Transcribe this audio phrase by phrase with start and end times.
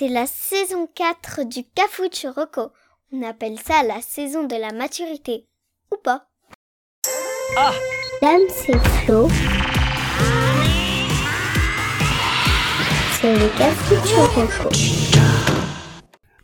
[0.00, 2.72] C'est la saison 4 du Cafucho Rocco.
[3.12, 5.46] On appelle ça la saison de la maturité.
[5.92, 6.24] Ou pas
[7.58, 7.70] Ah
[8.22, 9.28] Dame, c'est Flo.
[13.20, 14.70] C'est le Cafucho Rocco.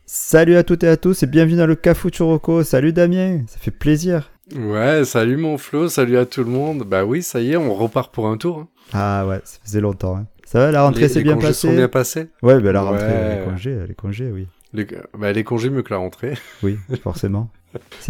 [0.05, 2.63] Salut à toutes et à tous et bienvenue dans le Cafou Churroco.
[2.63, 4.33] Salut Damien, ça fait plaisir.
[4.55, 6.83] Ouais, salut mon Flo, salut à tout le monde.
[6.83, 8.59] Bah oui, ça y est, on repart pour un tour.
[8.59, 8.69] hein.
[8.93, 10.17] Ah ouais, ça faisait longtemps.
[10.19, 10.27] hein.
[10.47, 12.29] Ça va, la rentrée Les- s'est les bien congés passée sont bien passés.
[12.43, 12.89] Ouais, bah la Ouais.
[12.91, 14.47] rentrée, les congés, les congés, oui.
[14.73, 14.87] Les,
[15.19, 16.35] bah, les congés mieux que la rentrée.
[16.63, 17.51] Oui, forcément.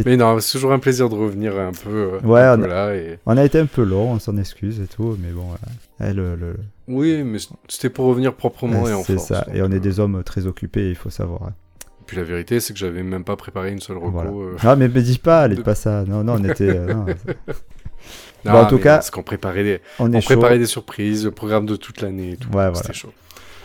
[0.04, 2.64] Mais non, c'est toujours un plaisir de revenir un peu, euh, Ouais, un on peu
[2.64, 2.94] a- là.
[2.94, 3.18] Et...
[3.27, 6.12] On a été un peu long, on s'en excuse et tout, mais bon, euh, eh,
[6.12, 9.27] le- le- Oui, mais c'était pour revenir proprement et en c'est force.
[9.28, 9.41] ça.
[9.46, 11.42] donc, Et on est euh, des hommes très occupés, il faut savoir.
[11.42, 11.55] hein.
[12.06, 14.10] Puis la vérité, c'est que j'avais même pas préparé une seule reco.
[14.10, 14.30] Voilà.
[14.30, 14.56] euh.
[14.62, 16.05] Ah, mais me dis pas, allez, de- pas ça.
[16.06, 16.68] Non, non, on était.
[16.77, 17.06] euh, non,
[18.46, 21.66] Non, Bon, en tout cas, parce qu'on préparait des, on préparait des surprises, le programme
[21.66, 22.48] de toute l'année tout.
[22.48, 22.92] Ouais, voilà.
[22.92, 23.12] chaud.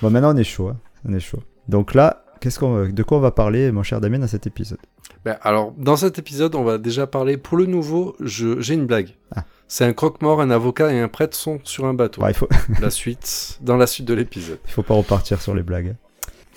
[0.02, 0.70] Bon, maintenant on est chaud.
[0.70, 0.78] hein.
[1.08, 1.40] On est chaud.
[1.68, 4.80] Donc là, qu'est-ce qu'on, de quoi on va parler, mon cher Damien, dans cet épisode?
[5.24, 7.38] Ben, alors, dans cet épisode, on va déjà parler.
[7.38, 8.60] Pour le nouveau, je...
[8.60, 9.10] j'ai une blague.
[9.36, 9.44] Ah.
[9.68, 12.22] C'est un croque-mort, un avocat et un prêtre sont sur un bateau.
[12.24, 12.50] Ouais, il faut,
[12.82, 14.58] La suite, dans la suite de l'épisode.
[14.68, 15.96] il faut pas repartir sur les blagues.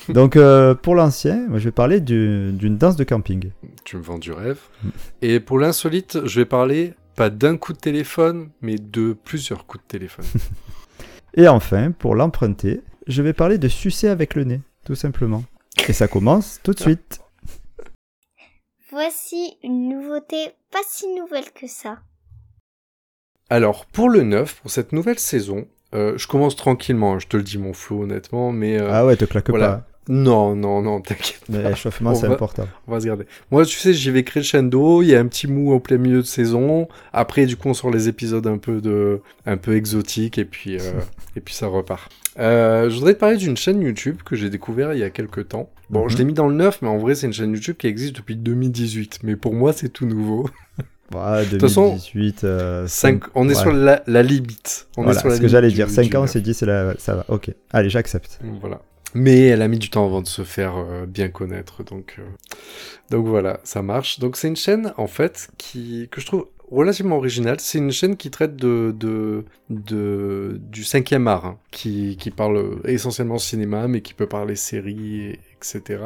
[0.09, 3.51] Donc euh, pour l'ancien, moi je vais parler du- d'une danse de camping.
[3.85, 4.59] Tu me vends du rêve.
[4.83, 4.89] Mm.
[5.23, 9.83] Et pour l'insolite, je vais parler pas d'un coup de téléphone, mais de plusieurs coups
[9.85, 10.25] de téléphone.
[11.37, 15.43] Et enfin, pour l'emprunter, je vais parler de sucer avec le nez, tout simplement.
[15.89, 17.21] Et ça commence tout de suite.
[18.91, 21.99] Voici une nouveauté pas si nouvelle que ça.
[23.51, 27.37] Alors, pour le neuf, pour cette nouvelle saison, euh, je commence tranquillement, hein, je te
[27.37, 28.79] le dis mon flou honnêtement, mais...
[28.81, 29.69] euh, Ah ouais, te claque voilà.
[29.69, 29.87] pas.
[30.09, 31.41] Non, non, non, t'inquiète.
[31.49, 32.69] Mais l'échauffement, c'est important.
[32.87, 33.25] On va se garder.
[33.51, 35.01] Moi, tu sais, j'y vais crescendo.
[35.03, 36.89] Il y a un petit mou au plein milieu de saison.
[37.13, 40.77] Après, du coup, on sort les épisodes un peu de, un peu exotiques et puis,
[40.79, 40.93] euh,
[41.37, 42.13] et puis ça repart.
[42.39, 45.49] Euh, je voudrais te parler d'une chaîne YouTube que j'ai découvert il y a quelques
[45.49, 45.71] temps.
[45.89, 46.11] Bon, Mhm.
[46.11, 48.17] je l'ai mis dans le neuf, mais en vrai, c'est une chaîne YouTube qui existe
[48.17, 49.21] depuis 2018.
[49.23, 50.49] Mais pour moi, c'est tout nouveau.
[51.15, 53.61] Ouais, toute façon, 2018, euh, Cinq- cinq- on est ouais.
[53.61, 54.89] sur la, la limite.
[54.97, 55.87] On Voilà, est sur la ce que j'allais dire.
[55.87, 56.95] du 5 ans, on s'est dit, c'est la...
[56.99, 57.25] ça va.
[57.29, 57.51] Ok.
[57.73, 58.41] Allez, j'accepte.
[58.61, 58.81] Voilà.
[59.15, 62.23] Mais elle a mis du temps avant de se faire euh, bien connaître, donc, euh,
[63.11, 64.19] donc voilà, ça marche.
[64.19, 67.61] Donc c'est une chaîne en fait qui que je trouve relativement originale.
[67.61, 72.81] C'est une chaîne qui traite de, de, de du cinquième art, hein, qui, qui parle
[72.87, 76.03] essentiellement cinéma, mais qui peut parler séries, et- etc.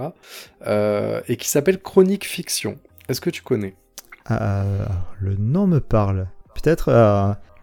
[0.67, 2.77] Euh, et qui s'appelle Chronique Fiction.
[3.09, 3.75] Est-ce que tu connais?
[4.29, 6.29] Le nom me parle.
[6.55, 6.91] Peut-être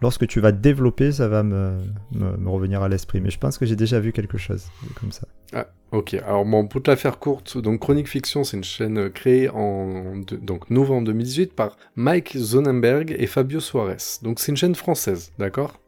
[0.02, 1.78] lorsque tu vas développer, ça va me,
[2.12, 3.20] me, me revenir à l'esprit.
[3.20, 4.66] Mais je pense que j'ai déjà vu quelque chose
[5.00, 5.26] comme ça.
[5.54, 6.14] Ah, ok.
[6.14, 9.48] Alors, bon, pour te la faire courte, donc Chronique Fiction, c'est une chaîne euh, créée
[9.48, 13.96] en de- donc novembre 2018 par Mike Zonenberg et Fabio Suarez.
[14.22, 15.80] Donc, c'est une chaîne française, d'accord?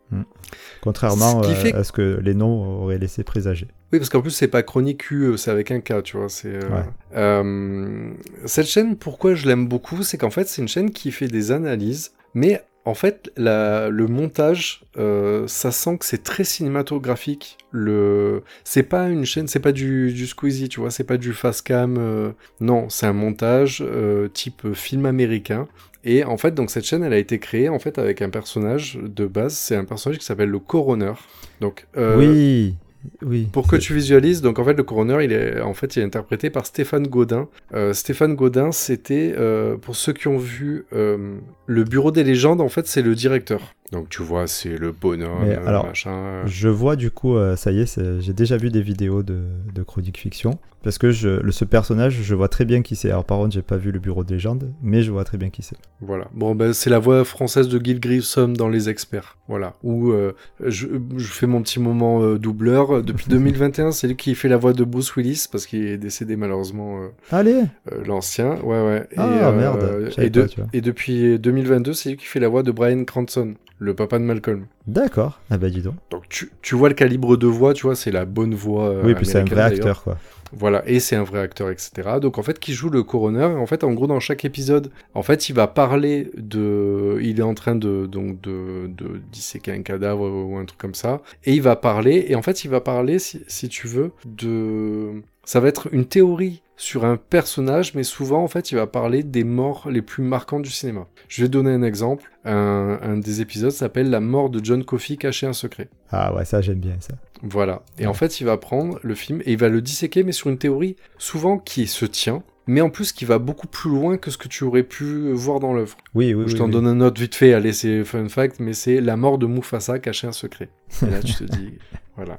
[0.80, 3.68] Contrairement Ce qui euh, fait- à ce que les noms auraient laissé présager.
[3.92, 6.28] Oui, parce qu'en plus, c'est pas Chronique Q, euh, c'est avec un K, tu vois.
[6.28, 6.84] C'est, euh, Ouais.
[7.16, 8.10] euh,
[8.46, 11.52] cette chaîne, pourquoi je l'aime beaucoup, c'est qu'en fait, c'est une chaîne qui fait des
[11.52, 17.58] analyses, mais en fait, le montage, euh, ça sent que c'est très cinématographique.
[17.70, 21.34] Le, c'est pas une chaîne, c'est pas du, du Squeezie, tu vois, c'est pas du
[21.34, 21.96] fast cam.
[21.98, 22.30] euh,
[22.62, 25.68] non, c'est un montage euh, type film américain.
[26.02, 28.98] Et en fait, donc cette chaîne, elle a été créée en fait avec un personnage
[29.02, 29.52] de base.
[29.52, 31.12] C'est un personnage qui s'appelle le coroner.
[31.60, 32.74] Donc, oui,
[33.22, 33.48] oui.
[33.52, 36.04] pour que tu visualises, donc en fait le coroner, il est en fait il est
[36.04, 37.48] interprété par Stéphane Godin.
[37.74, 42.60] Euh, Stéphane Godin, c'était euh, pour ceux qui ont vu euh, le Bureau des légendes,
[42.60, 43.74] en fait c'est le directeur.
[43.92, 46.42] Donc tu vois, c'est le bonhomme, Mais alors, machin.
[46.46, 49.44] Je vois du coup, euh, ça y est, j'ai déjà vu des vidéos de,
[49.74, 50.58] de Chronique Fiction.
[50.84, 53.10] Parce que je, le, ce personnage, je vois très bien qui c'est.
[53.10, 55.50] Alors par contre, j'ai pas vu le bureau de légende, mais je vois très bien
[55.50, 55.76] qui c'est.
[56.00, 56.28] Voilà.
[56.34, 59.36] Bon, ben c'est la voix française de Gil Grissom dans Les Experts.
[59.48, 59.74] Voilà.
[59.82, 60.34] Où euh,
[60.64, 63.02] je, je fais mon petit moment euh, doubleur.
[63.02, 66.36] Depuis 2021, c'est lui qui fait la voix de Bruce Willis parce qu'il est décédé
[66.36, 67.02] malheureusement.
[67.02, 67.62] euh, Allez
[68.06, 69.08] L'ancien, ouais, ouais.
[69.10, 72.70] Et, Ah, merde, de- pas, et depuis 2022, c'est lui qui fait la voix de
[72.70, 74.66] Brian Cranston, le papa de Malcolm.
[74.86, 75.40] D'accord.
[75.50, 75.94] Ah bah dis donc.
[76.10, 78.88] Donc tu, tu vois le calibre de voix, tu vois, c'est la bonne voix.
[78.88, 80.18] euh, oui, puis c'est un vrai acteur, quoi.
[80.50, 81.90] Voilà, et c'est un vrai acteur, etc.
[82.22, 85.22] Donc en fait, qui joue le coroner, en fait, en gros, dans chaque épisode, en
[85.22, 89.82] fait, il va parler de, il est en train de donc de, de disséquer un
[89.82, 92.80] cadavre ou un truc comme ça, et il va parler, et en fait, il va
[92.80, 98.04] parler, si, si tu veux, de, ça va être une théorie sur un personnage, mais
[98.04, 101.06] souvent, en fait, il va parler des morts les plus marquantes du cinéma.
[101.28, 102.30] Je vais donner un exemple.
[102.44, 105.88] Un, un des épisodes s'appelle La mort de John Coffey caché un secret.
[106.10, 107.14] Ah ouais, ça j'aime bien ça.
[107.42, 107.82] Voilà.
[107.98, 110.48] Et en fait, il va prendre le film et il va le disséquer, mais sur
[110.48, 114.30] une théorie souvent qui se tient, mais en plus qui va beaucoup plus loin que
[114.30, 115.96] ce que tu aurais pu voir dans l'œuvre.
[116.14, 116.70] Oui, oui, Je oui, t'en oui.
[116.72, 119.98] donne un autre vite fait, allez, c'est fun fact, mais c'est la mort de Mufasa
[119.98, 120.68] caché un secret.
[121.02, 121.74] Et là, tu te dis,
[122.16, 122.36] voilà.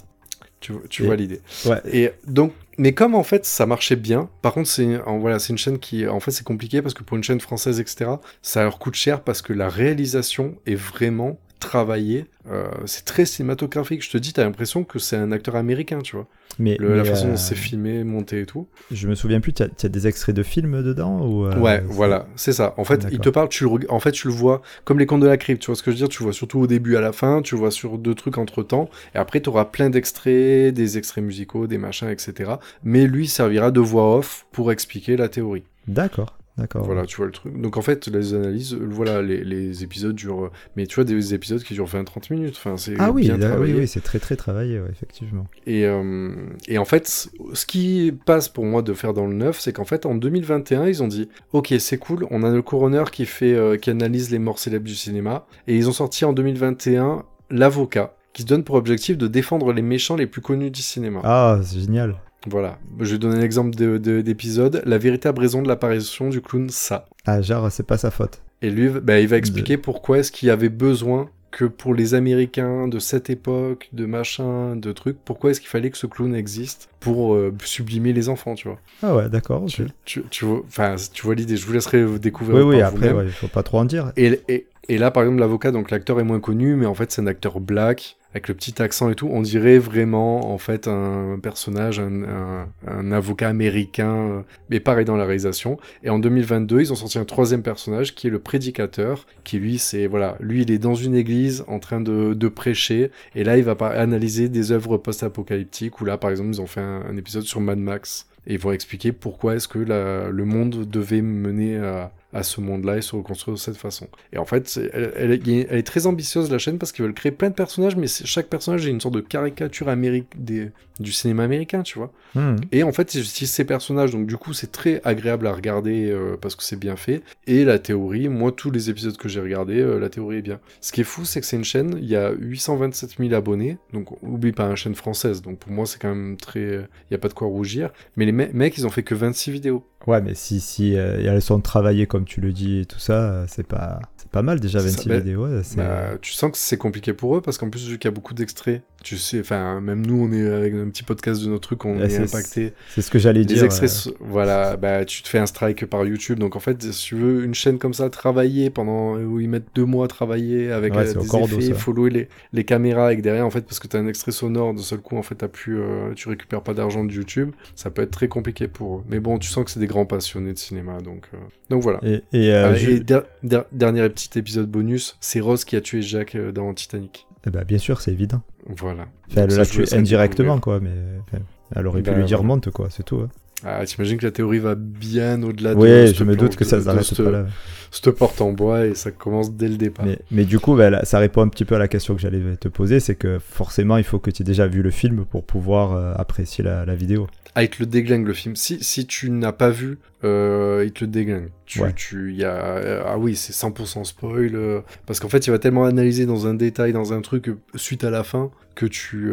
[0.59, 1.39] Tu, tu Et- vois l'idée.
[1.65, 1.81] Ouais.
[1.91, 5.79] Et donc, mais comme en fait ça marchait bien, par contre c'est voilà une chaîne
[5.79, 8.11] qui en fait c'est compliqué parce que pour une chaîne française etc
[8.41, 12.25] ça leur coûte cher parce que la réalisation est vraiment travaillée.
[12.51, 14.03] Euh, c'est très cinématographique.
[14.03, 16.27] Je te dis t'as l'impression que c'est un acteur américain tu vois.
[16.57, 18.67] Mais, Le- la façon euh, dont c'est filmé, monté et tout.
[18.91, 22.27] Je me souviens plus, tu as, des extraits de films dedans ou euh, ouais, voilà,
[22.35, 22.73] c'est ça.
[22.77, 25.21] En fait, il te parle, tu le, en fait, tu le vois comme les contes
[25.21, 26.09] de la crypte, tu vois ce que je veux dire?
[26.09, 28.63] Tu le vois surtout au début, à la fin, tu vois sur deux trucs entre
[28.63, 32.53] temps, et après, tu auras plein d'extraits, des extraits musicaux, des machins, etc.
[32.83, 35.63] Mais lui servira de voix off pour expliquer la théorie.
[35.87, 36.85] D'accord, d'accord.
[36.85, 37.59] Voilà, tu vois le truc.
[37.59, 40.51] Donc en fait, les analyses, euh, voilà, les, les épisodes durent.
[40.75, 42.55] Mais tu vois, des épisodes qui durent 20-30 minutes.
[42.57, 43.73] Enfin, c'est Ah oui, bien là- oui, travaillé.
[43.75, 45.47] oui, c'est très très travaillé, ouais, effectivement.
[45.65, 46.31] Et, euh,
[46.67, 47.07] et en fait,
[47.53, 50.85] ce qui passe pour moi de faire dans le neuf, c'est qu'en fait, en 2021,
[50.87, 54.29] ils ont dit Ok, c'est cool, on a le coroner qui, fait, euh, qui analyse
[54.31, 55.45] les morts célèbres du cinéma.
[55.67, 59.81] Et ils ont sorti en 2021 L'avocat, qui se donne pour objectif de défendre les
[59.81, 61.19] méchants les plus connus du cinéma.
[61.23, 62.15] Ah, c'est génial.
[62.47, 62.79] Voilà.
[62.99, 66.69] Je vais donner un exemple de- de- d'épisode La véritable raison de l'apparition du clown
[66.69, 67.07] Ça.
[67.25, 68.41] Ah, genre, c'est pas sa faute.
[68.61, 72.13] Et lui, bah, il va expliquer pourquoi est-ce qu'il y avait besoin que pour les
[72.13, 76.35] Américains de cette époque, de machin, de trucs, pourquoi est-ce qu'il fallait que ce clown
[76.35, 78.77] existe pour euh, sublimer les enfants, tu vois.
[79.01, 79.65] Ah ouais, d'accord.
[79.65, 81.57] Tu, tu, tu vois, enfin, tu vois l'idée.
[81.57, 82.57] Je vous laisserai découvrir.
[82.65, 83.17] Oui, oui, après, vous-même.
[83.17, 84.11] ouais, il faut pas trop en dire.
[84.15, 87.11] Et, et, et là, par exemple, l'avocat, donc l'acteur est moins connu, mais en fait,
[87.11, 89.27] c'est un acteur black, avec le petit accent et tout.
[89.31, 95.05] On dirait vraiment, en fait, un personnage, un, un, un avocat américain, euh, mais pareil
[95.05, 95.77] dans la réalisation.
[96.03, 99.77] Et en 2022, ils ont sorti un troisième personnage qui est le prédicateur, qui lui,
[99.79, 103.57] c'est, voilà, lui, il est dans une église en train de, de prêcher, et là,
[103.57, 107.17] il va analyser des œuvres post-apocalyptiques, où là, par exemple, ils ont fait un, un
[107.17, 108.27] épisode sur Mad Max.
[108.47, 112.61] Et ils vont expliquer pourquoi est-ce que la- le monde devait mener à, à ce
[112.61, 114.07] monde-là et se reconstruire de cette façon.
[114.33, 117.13] Et en fait, elle, elle est- elle est très ambitieuse la chaîne parce qu'ils veulent
[117.13, 121.11] créer plein de personnages, mais chaque personnage est une sorte de caricature améric- des, du
[121.11, 122.11] cinéma américain, tu vois.
[122.35, 122.57] Hmm.
[122.71, 126.11] Et en fait, ils utilisent ces personnages, donc du coup, c'est très agréable à regarder
[126.11, 127.21] euh, parce que c'est bien fait.
[127.47, 130.59] Et la théorie, moi, tous les épisodes que j'ai regardés, euh, la théorie est bien.
[130.81, 133.77] Ce qui est fou, c'est que c'est une chaîne, il y a 827 000 abonnés,
[133.93, 136.59] donc oublie pas une chaîne française, donc pour moi, c'est quand même très.
[136.61, 137.89] Il n'y a pas de quoi rougir.
[138.17, 139.83] Mais les me- mecs, ils ont fait que 26 vidéos.
[140.07, 143.13] Ouais, mais si, si euh, elles sont travaillées comme tu le dis et tout ça,
[143.31, 145.45] euh, c'est pas, c'est pas mal déjà C'est 26 ça, bah, vidéos.
[145.45, 148.11] ouais, Bah, tu sens que c'est compliqué pour eux parce qu'en plus, vu qu'il y
[148.11, 151.47] a beaucoup d'extraits, tu sais, enfin, même nous, on est avec un petit podcast de
[151.49, 152.73] notre truc, on Ouais, est, c'est- impacté.
[152.89, 153.63] C'est ce que j'allais Les dire.
[153.63, 156.39] extraits, euh, so- voilà, bah, tu te fais un strike par YouTube.
[156.39, 159.67] Donc, en fait, si tu veux une chaîne comme ça, travailler pendant, où ils mettent
[159.75, 163.49] deux mois à travailler avec euh, des effets, louer les, les caméras avec derrière, en
[163.51, 166.13] fait, parce que t'as un extrait sonore, de seul coup, en fait, t'as plus, euh,
[166.15, 167.51] tu récupères pas d'argent de YouTube.
[167.75, 169.03] Ça peut être très compliqué pour eux.
[169.09, 171.37] Mais bon, tu sens que c'est des grands passionnés de cinéma, donc, euh,
[171.69, 171.99] donc voilà.
[172.03, 175.75] Et, et, euh, Ah, je- et der- der- dernier petit épisode bonus, c'est Rose qui
[175.75, 177.27] a tué Jack euh, dans Titanic.
[177.45, 178.41] eh ben, bien sûr, c'est évident.
[178.67, 179.07] Voilà.
[179.31, 180.91] Enfin, elle l'a tué indirectement, quoi, mais
[181.21, 181.43] enfin,
[181.75, 183.17] elle aurait pu Ben, lui dire monte, quoi, c'est tout.
[183.17, 183.29] hein.
[183.65, 186.81] Ah, t'imagines que la théorie va bien au-delà de Oui, je me doute que ça
[186.81, 187.45] s'arrête pas là.
[187.91, 190.05] cette porte en bois et ça commence dès le départ.
[190.05, 192.21] Mais, mais du coup, bah, là, ça répond un petit peu à la question que
[192.21, 195.25] j'allais te poser, c'est que forcément, il faut que tu aies déjà vu le film
[195.25, 197.27] pour pouvoir euh, apprécier la, la vidéo.
[197.55, 198.55] Ah, il te le déglingue le film.
[198.55, 201.49] Si, si tu n'as pas vu, euh, il te le déglingue.
[201.65, 201.91] Tu, Ouais.
[201.95, 204.55] tu, y a, ah oui, c'est 100% spoil.
[204.55, 207.57] euh, parce qu'en fait, il va tellement analyser dans un détail, dans un truc, euh,
[207.75, 209.31] suite à la fin, que tu,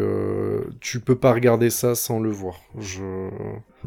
[0.81, 2.57] tu peux pas regarder ça sans le voir.
[2.81, 3.29] Je,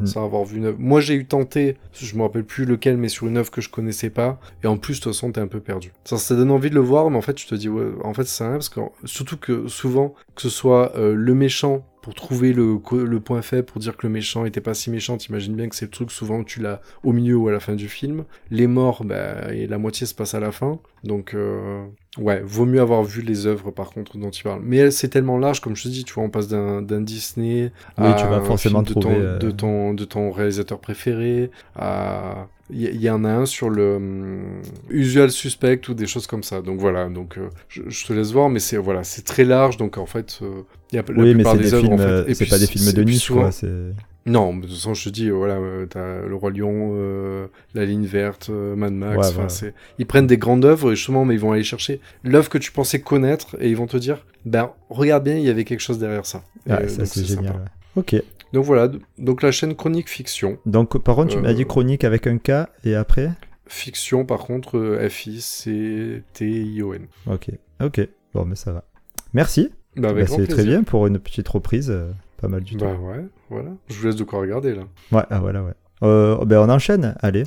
[0.00, 0.06] Mm.
[0.06, 0.78] Sans avoir vu une œuvre.
[0.78, 3.68] Moi, j'ai eu tenté, je me rappelle plus lequel, mais sur une œuvre que je
[3.68, 4.40] connaissais pas.
[4.62, 5.92] Et en plus, de toute façon, t'es un peu perdu.
[6.04, 8.14] Ça, ça donne envie de le voir, mais en fait, tu te dis, ouais, en
[8.14, 12.14] fait, c'est rien, parce que surtout que souvent, que ce soit euh, le méchant pour
[12.14, 15.54] trouver le, le point faible, pour dire que le méchant était pas si méchant, t'imagines
[15.54, 17.88] bien que c'est le truc souvent tu l'as au milieu ou à la fin du
[17.88, 18.24] film.
[18.50, 20.80] Les morts, bah, et la moitié se passe à la fin.
[21.04, 21.84] Donc, euh,
[22.18, 24.60] ouais, vaut mieux avoir vu les œuvres par contre dont tu parles.
[24.64, 28.04] Mais c'est tellement large, comme je te dis, tu vois, on passe d'un Disney Oui,
[28.06, 31.50] à tu vas un forcément film de ton, euh, de ton de ton réalisateur préféré
[31.76, 36.28] à il y, il en a un sur le hum, usual suspect ou des choses
[36.28, 39.22] comme ça donc voilà donc euh, je, je te laisse voir mais c'est voilà c'est
[39.22, 40.62] très large donc en fait euh,
[40.92, 42.46] il y a la oui, mais plupart des des œuvres films, en fait euh, c'est
[42.48, 43.50] pas des films de niche, souvent- quoi.
[44.26, 47.46] Non, de toute façon, je te dis, euh, voilà, euh, t'as Le Roi Lion, euh,
[47.74, 49.48] La Ligne Verte, euh, Mad Max, Ouais, enfin, voilà.
[49.48, 49.74] c'est...
[49.98, 52.70] Ils prennent des grandes œuvres, et justement, mais ils vont aller chercher l'œuvre que tu
[52.72, 55.98] pensais connaître, et ils vont te dire, ben, regarde bien, il y avait quelque chose
[55.98, 56.42] derrière ça.
[56.66, 57.54] Et, euh, ça, donc, c'est c'est génial.
[57.54, 57.60] ouais.
[57.96, 58.22] Ok.
[58.52, 60.58] Donc voilà, donc la chaîne Chronique Fiction.
[60.66, 63.30] Donc, par contre, tu m'as dit chronique avec un K et après?
[63.68, 67.06] Fiction, par contre, F-I-C-T-I-O-N.
[67.26, 67.50] Ok.
[67.82, 68.00] Ok.
[68.34, 68.84] Bon, mais ça va.
[69.32, 69.70] Merci.
[69.96, 70.72] Bah, avec Bah, c'est très plaisir.
[70.72, 71.92] bien pour une petite reprise.
[72.40, 72.84] Pas mal du tout.
[72.84, 73.70] Bah ouais, voilà.
[73.88, 74.84] Je vous laisse de quoi regarder, là.
[75.12, 75.74] Ouais, ah, voilà, ouais.
[76.02, 77.14] Euh, ben, on enchaîne.
[77.20, 77.44] Allez.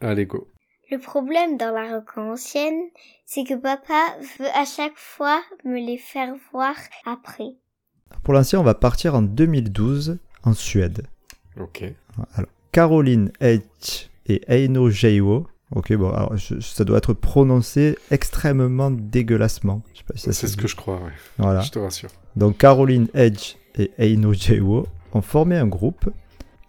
[0.00, 0.48] Allez, go.
[0.90, 2.80] Le problème dans la rock ancienne,
[3.24, 6.74] c'est que papa veut à chaque fois me les faire voir
[7.06, 7.56] après.
[8.22, 11.06] Pour l'ancien, on va partir en 2012 en Suède.
[11.58, 11.84] Ok.
[12.34, 15.46] Alors, Caroline H et Eino Jeiwo.
[15.74, 19.82] Ok, bon, alors, je- ça doit être prononcé extrêmement dégueulassement.
[19.92, 21.10] Je sais pas si ça C'est ce que je crois, ouais.
[21.38, 21.60] Voilà.
[21.60, 22.10] Je te rassure.
[22.36, 26.08] Donc Caroline Edge et Eino Jeiwo ont formé un groupe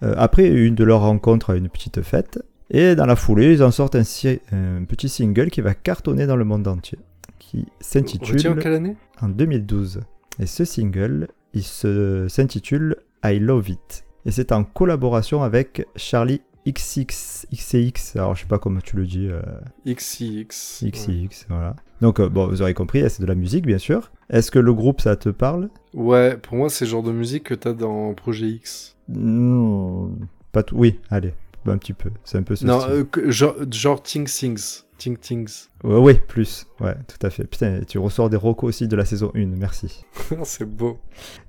[0.04, 2.40] euh, après une de leurs rencontres à une petite fête.
[2.72, 6.26] Et dans la foulée, ils en sortent un, si- un petit single qui va cartonner
[6.28, 6.98] dans le monde entier,
[7.40, 8.96] qui s'intitule quelle année?
[9.22, 10.02] En 2012.
[10.40, 14.06] Et ce single, il s'intitule I Love It.
[14.26, 19.06] Et c'est en collaboration avec Charlie XX, XCX, alors je sais pas comment tu le
[19.06, 19.42] dis, euh,
[19.86, 20.82] XCX.
[20.84, 21.30] ouais.
[21.50, 21.76] Voilà.
[22.02, 24.12] Donc euh, bon, vous aurez compris, c'est de la musique bien sûr.
[24.30, 25.70] Est-ce que le groupe ça te parle?
[25.94, 28.96] Ouais, pour moi, c'est le genre de musique que t'as dans Projet X.
[29.10, 30.12] Non,
[30.52, 30.76] pas tout.
[30.78, 31.34] Oui, allez,
[31.66, 32.10] un petit peu.
[32.24, 32.92] C'est un peu ce Non, style.
[33.18, 34.84] euh, genre, genre Ting Things.
[34.98, 35.68] Ting Things.
[35.84, 36.66] Ouais, ouais, plus.
[36.80, 37.44] Ouais, tout à fait.
[37.46, 40.06] Putain, tu ressors des rocos aussi de la saison 1, merci.
[40.44, 41.00] c'est beau.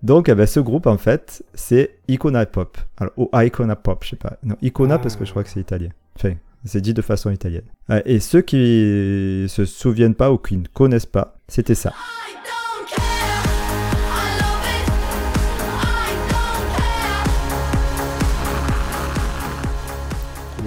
[0.02, 2.76] Donc, eh ben, ce groupe, en fait, c'est Icona Pop.
[2.99, 4.37] Alors, ou Icona Pop, je sais pas.
[4.43, 4.99] Non, Icona Ah.
[4.99, 5.90] parce que je crois que c'est italien.
[6.17, 7.64] Enfin, c'est dit de façon italienne.
[7.88, 11.93] Ouais, et ceux qui se souviennent pas ou qui ne connaissent pas, c'était ça.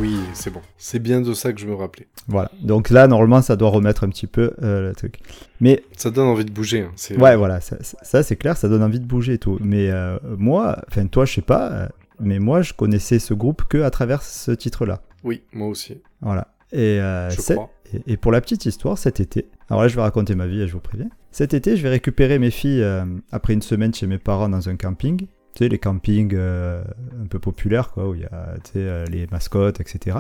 [0.02, 0.62] Oui, c'est bon.
[0.78, 2.08] C'est bien de ça que je me rappelais.
[2.28, 2.50] Voilà.
[2.64, 5.20] Donc là, normalement, ça doit remettre un petit peu euh, le truc.
[5.60, 6.82] Mais Ça donne envie de bouger.
[6.82, 6.92] hein.
[6.96, 9.60] C'est- Ouais, voilà, ça, c'est clair, ça donne envie de bouger et tout.
[9.62, 11.88] Mais euh, moi, enfin toi, je sais pas, euh,
[12.20, 15.02] mais moi, je connaissais ce groupe que à travers ce titre-là.
[15.24, 16.02] Oui, moi aussi.
[16.22, 16.48] Voilà.
[16.72, 17.58] Et, euh, c'est-
[17.94, 20.68] et, et pour la petite histoire, cet été, alors là, je vais raconter ma vie,
[20.68, 21.10] je vous préviens.
[21.32, 22.84] Cet été, je vais récupérer mes filles
[23.32, 25.28] après une semaine chez mes parents dans un camping.
[25.56, 26.84] Tu sais, les campings euh,
[27.22, 30.18] un peu populaires, quoi, où il y a tu sais, euh, les mascottes, etc.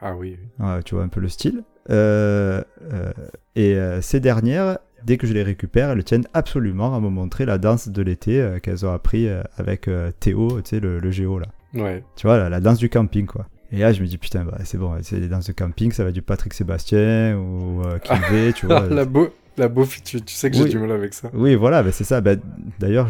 [0.00, 0.64] Ah oui, oui.
[0.66, 1.62] Ouais, tu vois un peu le style.
[1.90, 3.12] Euh, euh,
[3.56, 7.58] et ces dernières, dès que je les récupère, elles tiennent absolument à me montrer la
[7.58, 9.88] danse de l'été qu'elles ont appris avec
[10.20, 11.46] Théo, tu sais, le, le géo là.
[11.74, 12.04] Ouais.
[12.16, 13.46] Tu vois, la, la danse du camping quoi.
[13.70, 16.02] Et là, je me dis, putain, bah, c'est bon, c'est les danses de camping, ça
[16.02, 18.86] va être du Patrick Sébastien ou Kivé, tu vois.
[18.86, 21.30] La beau, la beau, tu, tu sais que j'ai du mal avec ça.
[21.34, 22.20] Oui, voilà, bah, c'est ça.
[22.20, 22.32] Bah,
[22.78, 23.08] D'ailleurs,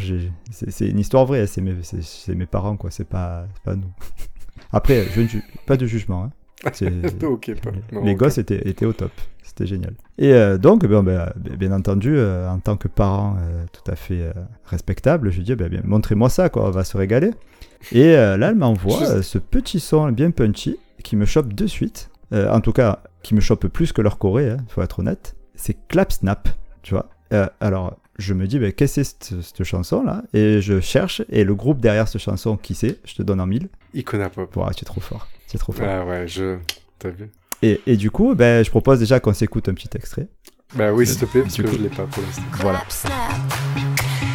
[0.50, 3.92] c'est une histoire vraie, c'est mes, c'est- c'est mes parents, quoi, c'est pas, pas nous.
[4.72, 6.24] Après, je ne ju- pas de jugement.
[6.24, 6.30] Hein.
[6.72, 7.70] C'est- ok, pas.
[7.92, 8.18] non, les ok.
[8.18, 9.12] gosses étaient, étaient au top.
[9.42, 9.92] C'était génial.
[10.18, 13.90] Et euh, donc, ben, ben, ben, bien entendu, euh, en tant que parent euh, tout
[13.90, 14.32] à fait
[14.64, 17.32] respectable, je lui dis, ben, bien, montrez-moi ça, quoi, on va se régaler.
[17.90, 22.10] Et là, elle m'envoie ce petit son bien punchy qui me chope de suite.
[22.32, 25.34] En tout cas, qui me chope plus que leur Corée, il faut être honnête.
[25.54, 26.48] C'est Clap Snap,
[26.82, 27.08] tu vois.
[27.32, 30.22] Euh, alors, je me dis, qu'est-ce que c'est cette, cette chanson-là?
[30.34, 32.98] Et je cherche, et le groupe derrière cette chanson, qui c'est?
[33.04, 33.68] Je te donne en mille.
[33.94, 34.56] Icona Pop.
[34.64, 35.28] Ah, tu es trop fort.
[35.48, 35.86] Tu es trop fort.
[35.88, 36.58] Ah ouais, je.
[36.98, 37.30] T'as vu?
[37.62, 40.28] Et, et du coup, ben, je propose déjà qu'on s'écoute un petit extrait.
[40.74, 42.42] Bah oui, s'il te plaît, parce que je l'ai pas pour l'instant.
[42.52, 42.78] Voilà.
[42.78, 43.12] Clap, snap.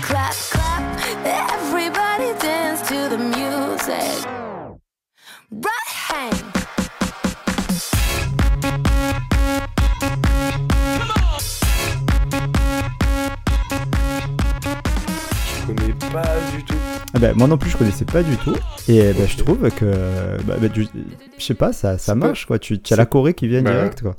[0.01, 0.81] Clap, clap.
[1.25, 4.27] Everybody dance to the music.
[16.11, 16.23] Pas
[16.55, 16.75] du tout.
[17.13, 18.55] Ah ben, moi non plus, je connaissais pas du tout.
[18.87, 20.87] Et ben, je trouve que, bah, du-
[21.37, 22.59] je sais pas, ça, ça pas- marche quoi.
[22.59, 24.15] Tu, tu as la Corée qui vient Bah, direct quoi.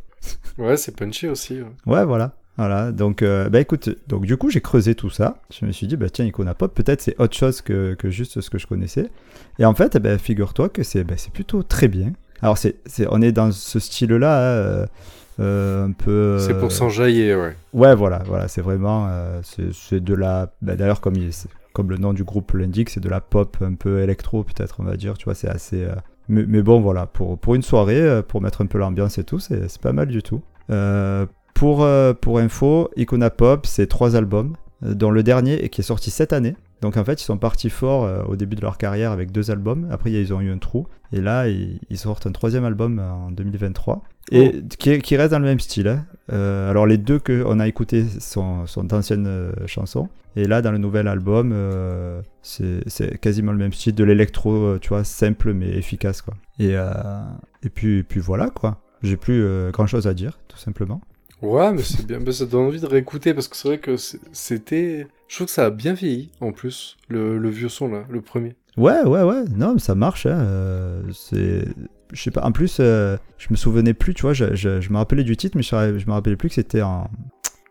[0.58, 1.60] Ouais, c'est punchy aussi.
[1.60, 1.68] ouais.
[1.86, 2.32] Ouais, voilà.
[2.56, 5.36] Voilà, donc euh, bah écoute, donc du coup j'ai creusé tout ça.
[5.56, 8.40] Je me suis dit bah tiens Icona Pop, peut-être c'est autre chose que, que juste
[8.40, 9.10] ce que je connaissais.
[9.60, 12.14] Et en fait, eh ben, figure-toi que c'est bah, c'est plutôt très bien.
[12.42, 14.86] Alors c'est c'est on est dans ce style-là, euh,
[15.38, 16.38] euh, un peu.
[16.40, 17.54] C'est pour s'enjailler, ouais.
[17.74, 21.30] Ouais, voilà, voilà, c'est vraiment, euh, c'est c'est de la, bah, d'ailleurs comme il-
[21.78, 24.82] comme le nom du groupe l'indique, c'est de la pop un peu électro peut-être, on
[24.82, 25.84] va dire, tu vois, c'est assez.
[25.84, 25.94] euh,
[26.28, 29.38] mais, bon, voilà, pour pour une soirée, euh, pour mettre un peu l'ambiance et tout,
[29.38, 30.42] c'est pas mal du tout.
[30.70, 31.86] Euh, pour
[32.20, 36.32] pour info, Icona Pop, c'est trois albums, dont le dernier et qui est sorti cette
[36.32, 36.56] année.
[36.80, 39.50] Donc en fait, ils sont partis fort euh, au début de leur carrière avec deux
[39.50, 39.88] albums.
[39.90, 40.86] Après, ils ont eu un trou.
[41.12, 44.02] Et là, ils, ils sortent un troisième album en 2023.
[44.30, 45.88] Et qui, est- qui reste dans le même style.
[45.88, 46.04] hein.
[46.32, 50.08] Euh, alors, les deux qu'on a écoutés sont, sont d'anciennes euh, chansons.
[50.36, 51.52] Et là, dans le nouvel album,
[52.42, 56.34] c'est quasiment le même style de l'électro, tu vois, simple mais efficace, quoi.
[56.60, 56.74] Et,
[57.64, 58.80] et puis, puis voilà, quoi.
[59.02, 61.00] J'ai plus grand chose à dire, tout simplement.
[61.42, 62.18] Ouais, mais c'est bien.
[62.18, 63.96] mais ça donne envie de réécouter parce que c'est vrai que
[64.32, 65.06] c'était.
[65.28, 68.56] Je trouve que ça a bien vieilli en plus, le, vieux son là, le premier.
[68.76, 70.26] Ouais, ouais, ouais, non, mais ça marche.
[70.26, 70.40] Hein.
[70.40, 71.64] euh, c'est,
[72.12, 72.42] je sais pas.
[72.42, 75.62] En plus, euh, je me souvenais plus, tu vois, je, me rappelais du titre, mais
[75.62, 77.10] je, me rappelais plus que c'était en,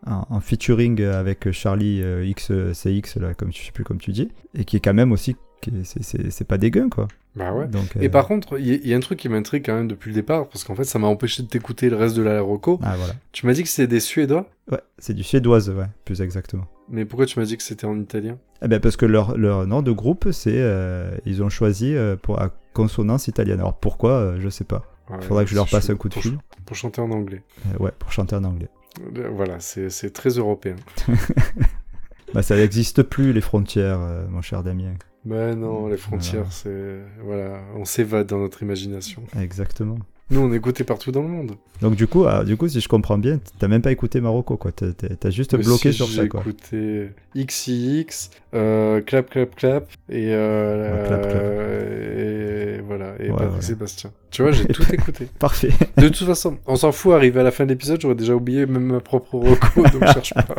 [0.06, 4.30] en, en featuring avec Charlie euh, XCX, là, comme je sais plus comme tu dis,
[4.54, 5.36] et qui est quand même aussi,
[5.84, 7.08] c'est pas dégueu, quoi.
[7.38, 7.68] Bah ouais.
[7.68, 10.10] Donc, Et euh, par contre, il y, a un truc qui m'intrigue quand même depuis
[10.10, 12.80] le départ, parce qu'en fait, ça m'a empêché de t'écouter le reste de la Roco.
[12.84, 13.14] ah voilà.
[13.32, 14.50] Tu m'as dit que c'était des Suédois?
[14.72, 16.66] Ouais, c'est du suédoise, ouais, plus exactement.
[16.90, 18.38] Mais pourquoi tu m'as dit que c'était en italien?
[18.62, 22.16] Eh ben parce que leur, leur nom de groupe, c'est euh, ils ont choisi euh,
[22.16, 23.60] pour à consonance italienne.
[23.60, 24.84] Alors pourquoi, je sais pas.
[25.10, 26.38] Ouais, Faudrait que je leur passe un coup de fil.
[26.66, 27.44] Pour chanter en anglais.
[27.80, 28.70] Ouais, pour chanter en anglais.
[29.32, 30.76] Voilà, c'est c'est très européen.
[32.34, 34.96] Bah ça n'existe plus les frontières, euh, mon cher Damien.
[35.28, 36.52] Mais non, les frontières, Voilà.
[36.52, 36.96] c'est...
[37.24, 39.24] Voilà, on s'évade dans notre imagination.
[39.42, 39.98] Exactement.
[40.30, 41.52] Nous, on est écoutés partout dans le monde.
[41.82, 44.58] Donc du coup, ah, du coup, si je comprends bien, t'as même pas écouté Marocco,
[44.58, 44.72] quoi.
[44.74, 46.42] T'as- juste Mais bloqué si, sur j'ai ça, quoi.
[46.42, 51.44] écouté XIX, euh, Clap Clap Clap, et, euh, Ouais, Clap, Clap.
[52.18, 53.62] et voilà, et Ouais, Patrick ouais.
[53.62, 54.12] Sébastien.
[54.32, 55.28] Tu vois, j'ai tout écouté.
[55.40, 55.70] Parfait.
[55.98, 58.66] De toute façon, on s'en fout, arrivé à la fin de l'épisode, j'aurais déjà oublié
[58.66, 60.56] même ma propre reco, donc cherche pas.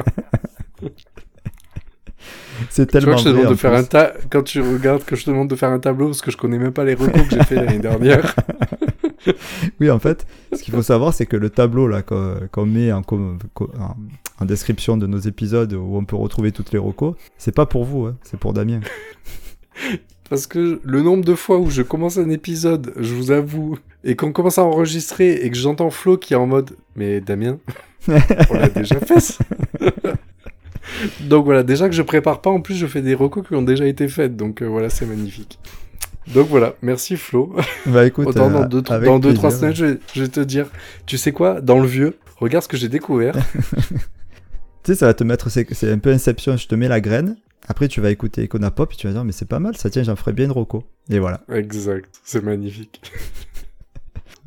[2.70, 4.12] C'est Tu vois tellement que je te demande de faire un ta...
[4.30, 6.58] quand tu regardes que je te demande de faire un tableau parce que je connais
[6.58, 8.34] même pas les recos que j'ai fait l'année dernière.
[9.80, 13.02] Oui, en fait, ce qu'il faut savoir, c'est que le tableau là qu'on met en
[14.42, 18.06] description de nos épisodes où on peut retrouver toutes les recos, c'est pas pour vous,
[18.06, 18.80] hein, c'est pour Damien.
[20.30, 24.14] Parce que le nombre de fois où je commence un épisode, je vous avoue, et
[24.14, 27.58] qu'on commence à enregistrer et que j'entends Flo qui est en mode Mais Damien,
[28.08, 29.44] on l'a déjà fait ça.
[31.20, 33.62] Donc voilà, déjà que je prépare pas, en plus je fais des recos qui ont
[33.62, 35.58] déjà été faites, donc euh, voilà, c'est magnifique.
[36.34, 37.54] Donc voilà, merci Flo.
[37.86, 39.60] Bah écoute, Autant dans euh, deux, avec dans deux trois plaisir.
[39.60, 40.66] semaines, je vais, je vais te dire,
[41.06, 43.34] tu sais quoi, dans le vieux, regarde ce que j'ai découvert.
[44.84, 47.36] Tu sais, ça va te mettre, c'est un peu Inception, je te mets la graine,
[47.66, 49.90] après tu vas écouter Icona Pop et tu vas dire, mais c'est pas mal, ça
[49.90, 50.84] tient, j'en ferai bien une reco.
[51.10, 51.40] Et voilà.
[51.52, 53.02] exact, c'est magnifique.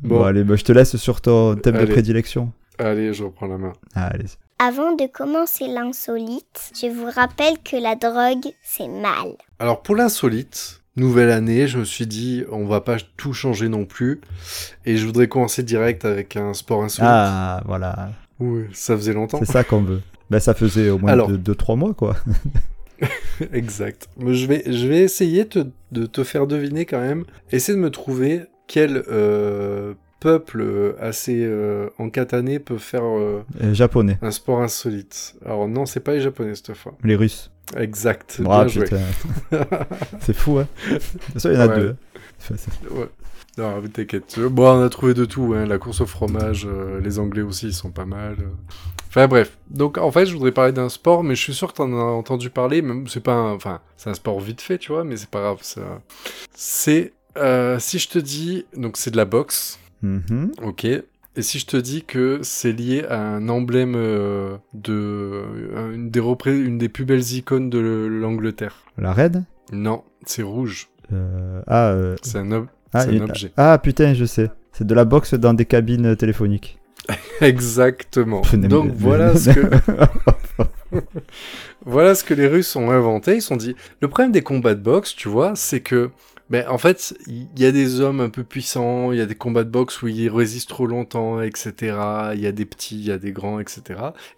[0.02, 2.52] Bon, Bon, allez, bah, je te laisse sur ton thème de prédilection.
[2.78, 3.72] allez, je reprends la main.
[3.94, 4.24] Allez.
[4.64, 9.32] Avant de commencer l'insolite, je vous rappelle que la drogue, c'est mal.
[9.58, 13.86] Alors pour l'insolite, nouvelle année, je me suis dit on va pas tout changer non
[13.86, 14.20] plus
[14.86, 17.10] et je voudrais commencer direct avec un sport insolite.
[17.12, 18.10] Ah, voilà.
[18.38, 19.40] Oui, ça faisait longtemps.
[19.40, 20.00] C'est ça qu'on veut.
[20.30, 21.32] Bah, ça faisait au moins Alors.
[21.32, 22.14] 2-3 mois, quoi.
[23.52, 24.06] exact.
[24.16, 27.24] Mais je vais je vais essayer te- de te faire deviner quand même.
[27.50, 34.18] Essayer de me trouver quel euh, peuple euh, assez euh, encatané peut faire euh, japonais,
[34.22, 35.34] un sport insolite.
[35.44, 36.92] Alors non, c'est pas les japonais cette fois.
[37.04, 37.50] les Russes.
[37.76, 38.40] Exact.
[38.48, 38.66] Ah,
[40.20, 40.68] c'est fou, hein.
[41.32, 41.76] Façon, il y en a Ouais.
[41.80, 41.96] deux.
[42.50, 42.54] hein.
[42.90, 43.08] Ouais.
[43.58, 44.34] Non, mais t'inquiète.
[44.38, 45.66] Euh, Bon, on a trouvé de tout, hein.
[45.66, 48.36] La course au fromage, euh, les Anglais aussi, ils sont pas mal.
[49.08, 49.58] Enfin, bref.
[49.70, 52.02] Donc, en fait, je voudrais parler d'un sport, mais je suis sûr que t'en as
[52.02, 52.80] entendu parler.
[52.82, 53.52] Même, c'est pas un...
[53.52, 55.58] Enfin, c'est un sport vite fait, tu vois, mais c'est pas grave.
[55.62, 56.00] ça-
[56.54, 57.12] C'est...
[57.36, 58.64] euh, si je te dis...
[58.76, 59.78] Donc, c'est de la boxe.
[60.02, 60.52] Mhm.
[60.62, 60.84] Ok.
[60.84, 65.42] Et si je te dis que c'est lié à un emblème euh, de...
[65.94, 68.82] Une des, repré- une des plus belles icônes de l'Angleterre?
[68.98, 69.44] La reine?
[69.72, 70.88] Non, c'est rouge.
[71.12, 73.52] Euh, Ah, euh, C'est un, ob- ah, c'est un une- objet.
[73.56, 74.50] ah, putain, je sais.
[74.72, 76.78] C'est de la boxe dans des cabines téléphoniques.
[77.40, 78.42] Exactement.
[78.54, 79.60] Donc voilà ce que
[81.84, 83.36] voilà ce que les Russes ont inventé.
[83.36, 86.10] Ils se sont dit le problème des combats de boxe, tu vois, c'est que
[86.52, 89.34] ben en fait il y a des hommes un peu puissants, il y a des
[89.34, 91.72] combats de boxe où ils résistent trop longtemps, etc.
[92.34, 93.82] Il y a des petits, il y a des grands, etc.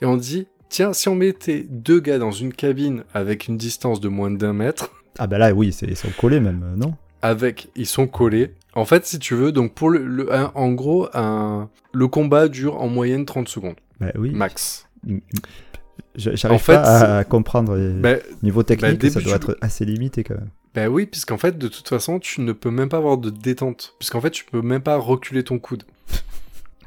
[0.00, 4.00] Et on dit tiens si on mettait deux gars dans une cabine avec une distance
[4.00, 6.94] de moins d'un mètre Ah, bah là, oui, ils sont collés même, euh, non?
[7.22, 8.54] Avec ils sont collés.
[8.74, 12.48] En fait, si tu veux, donc pour le, le- un- en gros, un, le combat
[12.48, 14.30] dure en moyenne 30 secondes Bah oui.
[14.32, 14.88] max.
[16.16, 17.76] J'arrive En fait, pas à, comprendre.
[17.76, 20.50] les- Ben, Niveau technique, début ça doit être assez limité quand même.
[20.74, 23.94] Ben oui, puisqu'en fait, de toute façon, tu ne peux même pas avoir de détente.
[23.98, 25.84] Puisqu'en fait, tu peux même pas reculer ton coude.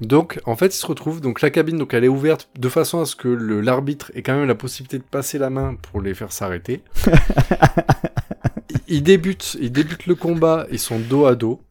[0.01, 2.99] Donc, en fait, il se retrouve, donc la cabine, donc elle est ouverte de façon
[3.01, 6.01] à ce que le- l'arbitre ait quand même la possibilité de passer la main pour
[6.01, 6.83] les faire s'arrêter.
[8.87, 11.61] ils débutent, ils débutent le combat, ils sont dos à dos.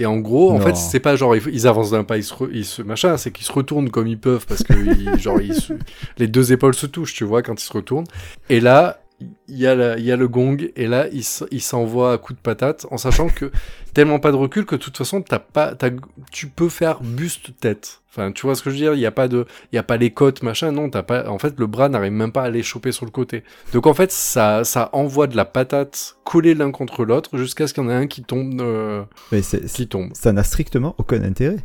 [0.00, 0.60] Et en gros, en Non.
[0.66, 3.30] fait, c'est pas genre ils, avancent d'un pas, ils se, re- ils se machin, c'est
[3.30, 5.72] qu'ils se retournent comme ils peuvent parce que ils- genre ils se-
[6.18, 8.06] les deux épaules se touchent, tu vois, quand ils se retournent.
[8.50, 9.00] Et là,
[9.48, 12.18] il y a la- il y a le gong et là ils ils s'envoient à
[12.18, 13.52] coups de patate en sachant que
[13.94, 15.90] tellement pas de recul que de toute façon t'as pas t'as-
[16.32, 18.00] tu peux faire buste tête.
[18.16, 18.94] Enfin, tu vois ce que je veux dire?
[18.94, 21.28] Il y a pas de il y a pas les côtes machin, non, t'as pas
[21.28, 23.42] en fait le bras n'arrive même pas à les choper sur le côté.
[23.72, 27.74] Donc en fait, ça ça envoie de la patate collée l'un contre l'autre jusqu'à ce
[27.74, 30.10] qu'il y en ait un qui tombe euh, Mais qui tombe.
[30.14, 31.56] ça n'a strictement aucun intérêt.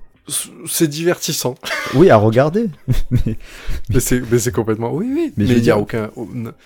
[0.68, 1.56] C'est divertissant.
[1.96, 2.70] Oui, à regarder.
[3.10, 3.36] mais
[3.90, 4.94] Mais c'est, mais c'est complètement.
[4.94, 5.34] Oui, oui.
[5.38, 6.12] Mais il n'y a aucun.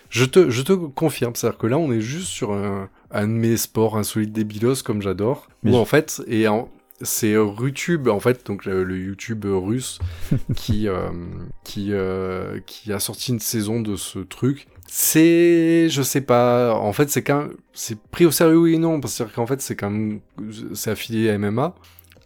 [0.09, 1.33] Je te, je te confirme.
[1.33, 5.01] C'est-à-dire que là, on est juste sur un, un de mes sports insolites débilos, comme
[5.01, 5.47] j'adore.
[5.63, 6.67] Je- en fait, et en,
[7.03, 9.99] c'est Rutube, en fait, donc le, le YouTube russe,
[10.55, 11.09] qui, euh,
[11.63, 14.67] qui, euh, qui a sorti une saison de ce truc.
[14.87, 18.99] C'est, je sais pas, en fait, c'est quand c'est pris au sérieux oui et non,
[18.99, 20.19] parce que qu'en fait, c'est quand même,
[20.73, 21.75] c'est affilié à MMA.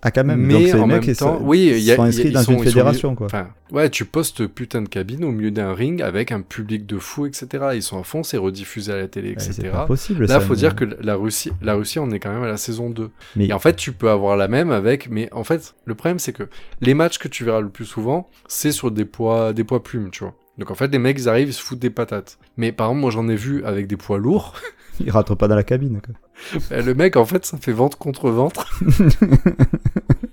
[0.04, 0.40] Ah, quand même.
[0.42, 3.16] Mais Donc, c'est en mecs même temps, oui, sont inscrits ils dans sont- une fédération,
[3.16, 3.26] quoi.
[3.26, 6.98] Enfin, ouais, tu postes putain de cabine au milieu d'un ring avec un public de
[7.00, 7.48] fous, etc.
[7.74, 9.52] Ils sont à fond, c'est rediffusé à la télé, etc.
[9.54, 10.22] c'est pas possible.
[10.22, 12.48] Là, ça, faut mais- dire que la Russie, la Russie, on est quand même à
[12.48, 13.10] la saison 2.
[13.36, 16.20] Mais- Et en fait, tu peux avoir la même avec, mais en fait, le problème,
[16.20, 16.44] c'est que
[16.82, 20.10] les matchs que tu verras le plus souvent, c'est sur des poids, des poids plumes,
[20.12, 20.36] tu vois.
[20.58, 22.40] Donc en fait, les mecs, ils arrivent, ils se foutent des patates.
[22.58, 24.54] Mais par exemple, moi, j'en ai vu avec des poids lourds.
[25.00, 26.02] Ils rentrent pas dans la cabine.
[26.02, 26.16] Quoi.
[26.72, 28.82] Bah, le mec, en fait, ça fait ventre contre ventre.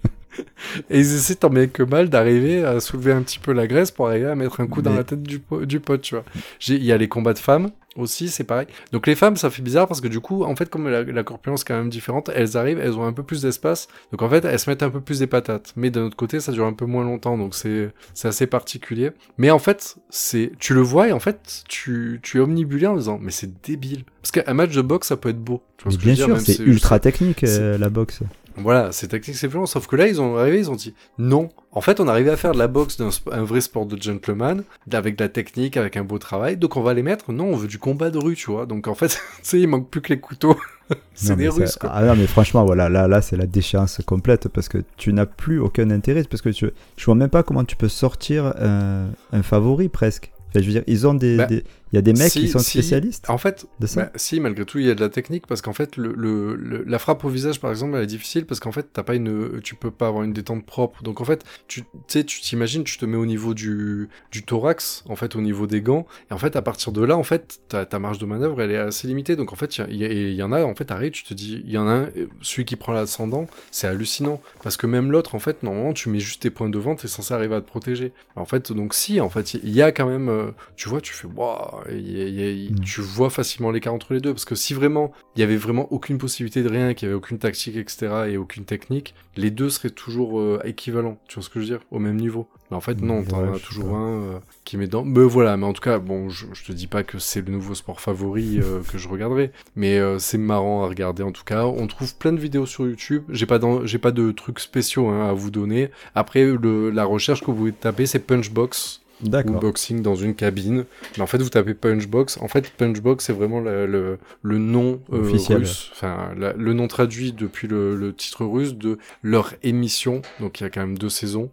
[0.91, 3.91] Et ils essaient tant bien que mal d'arriver à soulever un petit peu la graisse
[3.91, 6.15] pour arriver à mettre un coup dans Mais- la tête du, po- du pote, tu
[6.15, 6.25] vois.
[6.69, 8.67] Il y a les combats de femmes aussi, c'est pareil.
[8.91, 11.23] Donc les femmes, ça fait bizarre parce que du coup, en fait, comme la, la
[11.23, 13.87] corpulence est quand même différente, elles arrivent, elles ont un peu plus d'espace.
[14.11, 15.73] Donc en fait, elles se mettent un peu plus des patates.
[15.77, 17.93] Mais d'un autre côté, ça dure un peu moins longtemps, donc c'est
[18.25, 19.13] assez particulier.
[19.39, 22.97] Mais en fait, c'est tu le vois et en fait, tu, tu es omnibulé en
[22.97, 24.03] disant, mais c'est débile.
[24.23, 25.63] Parce qu'un match de boxe, ça peut être beau.
[25.77, 28.21] Tu vois Mais ce que je veux bien sûr, c'est ultra technique euh, la boxe.
[28.57, 29.67] Voilà, c'est tactique, c'est violent.
[29.67, 31.49] Sauf que là, ils ont arrivé, ils ont dit non.
[31.73, 34.63] En fait, on arrivait à faire de la boxe d'un un vrai sport de gentleman,
[34.93, 36.57] avec de la technique, avec un beau travail.
[36.57, 37.33] Donc on va les mettre.
[37.33, 38.67] Non, on veut du combat de rue, tu vois.
[38.67, 40.57] Donc en fait, tu sais, il manque plus que les couteaux.
[41.15, 41.91] c'est des Russes, quoi.
[41.93, 45.27] Ah non, mais franchement, voilà, là, là c'est la déchéance complète parce que tu n'as
[45.27, 46.23] plus aucun intérêt.
[46.25, 50.31] Parce que tu, je vois même pas comment tu peux sortir un, un favori presque.
[50.51, 51.65] Enfin, je veux dire, ils ont des, Bah, des-
[51.95, 54.03] il y a des mecs si- qui sont si- spécialistes En fait, de ça.
[54.07, 56.57] bah, si, malgré tout, il y a de la technique parce qu'en fait, le, le-
[56.57, 59.15] le- la frappe au visage, par exemple, elle est difficile parce qu'en fait, t'as pas
[59.15, 61.03] une, tu peux pas avoir une détente propre.
[61.05, 65.05] Donc en fait, tu sais, tu t'imagines, tu te mets au niveau du, du thorax,
[65.09, 67.61] en fait, au niveau des gants, et en fait, à partir de là, en fait,
[67.69, 69.37] ta, ta marge de manœuvre, elle est assez limitée.
[69.37, 71.71] Donc en fait, il y, et en a, en fait, t'arrives, tu te dis, il
[71.71, 72.09] y en a un,
[72.43, 76.19] celui qui prend l'ascendant, c'est hallucinant parce que même l'autre, en fait, normalement, tu mets
[76.19, 78.13] juste tes points de vente, t'es censé arriver à te protéger.
[78.37, 81.13] En fait, donc si, en fait, il y a quand même, euh, tu vois, tu
[81.13, 82.81] fais, waouh, y a- il y a- il- Mm.
[82.81, 85.87] tu vois facilement l'écart entre les deux, parce que si vraiment il y avait vraiment
[85.93, 89.69] aucune possibilité de rien, qu'il y avait aucune tactique, etc., et aucune technique, les deux
[89.71, 92.47] seraient toujours euh, équivalents, tu vois ce que je veux dire, au même niveau.
[92.71, 93.97] Mais en fait, non, Ouais, t'en as toujours pas.
[93.97, 95.05] un euh, qui met dans.
[95.05, 97.53] Mais voilà, mais en tout cas, bon, je, je te dis pas que c'est le
[97.53, 101.65] nouveau sport favori euh, que je regarderai, mais c'est marrant à regarder en tout cas.
[101.67, 103.25] On trouve plein de vidéos sur YouTube.
[103.29, 105.91] J'ai pas, d'en- j'ai pas de trucs spéciaux hein, à vous donner.
[106.15, 109.61] Après, le, la recherche que vous tapez, c'est Punchbox ou D'accord.
[109.61, 110.85] boxing dans une cabine.
[111.17, 112.39] Mais en fait, vous tapez Punchbox.
[112.39, 115.59] En fait, Punchbox, c'est vraiment le, le, le nom euh, Officiel.
[115.59, 120.21] russe, enfin, la- le nom traduit depuis le, le titre russe de leur émission.
[120.41, 121.51] Donc, il y a quand même deux saisons.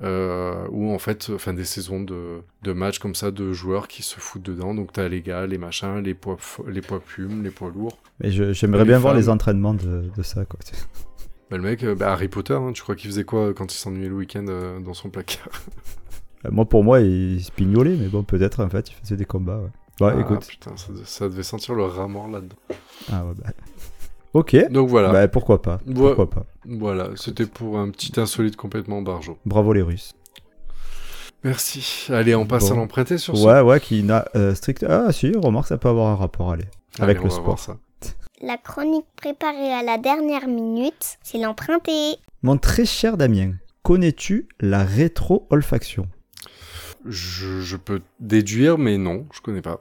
[0.00, 4.04] Euh, où en fait, enfin des saisons de, de matchs comme ça de joueurs qui
[4.04, 4.72] se foutent dedans.
[4.72, 6.36] Donc t'as les gars, les machins, les poids,
[6.68, 7.98] les poids plumes, les poids lourds.
[8.20, 10.44] Mais je- j'aimerais bien voir les entraînements de, de ça.
[10.44, 10.60] Quoi.
[11.50, 13.76] Bah, le mec, euh, bah, Harry Potter, hein, tu crois qu'il faisait quoi quand il
[13.76, 15.48] s'ennuyait le week-end euh, dans son placard?
[16.50, 19.58] Moi, pour moi, il se pignolait, mais bon, peut-être en fait, il faisait des combats.
[19.58, 19.70] Ouais.
[20.00, 20.46] Bah, Ah, écoute.
[20.46, 22.56] putain, ça, ça devait sentir le rat mort là-dedans.
[23.12, 23.50] Ah, ouais, bah.
[24.34, 24.56] Ok.
[24.70, 25.10] Donc voilà.
[25.10, 25.80] Bah, pourquoi pas.
[25.86, 25.94] Ouais.
[25.94, 26.44] Pourquoi pas.
[26.64, 29.38] Voilà, c'était pour un petit insolite complètement barjo.
[29.46, 30.12] Bravo les Russes.
[31.44, 32.06] Merci.
[32.12, 32.74] Allez, on passe Bon.
[32.74, 33.44] à l'emprunter sur ce.
[33.44, 34.84] Ouais, ouais, qui n'a euh, strict.
[34.88, 36.64] Ah, si, remarque, ça peut avoir un rapport, allez.
[36.98, 37.76] Allez, avec on le va voir sport.
[37.76, 38.10] ça.
[38.40, 42.16] La chronique préparée à la dernière minute, c'est l'emprunté.
[42.42, 46.06] Mon très cher Damien, connais-tu la rétro-olfaction?
[47.06, 49.80] Je, je peux déduire, mais non, je connais pas.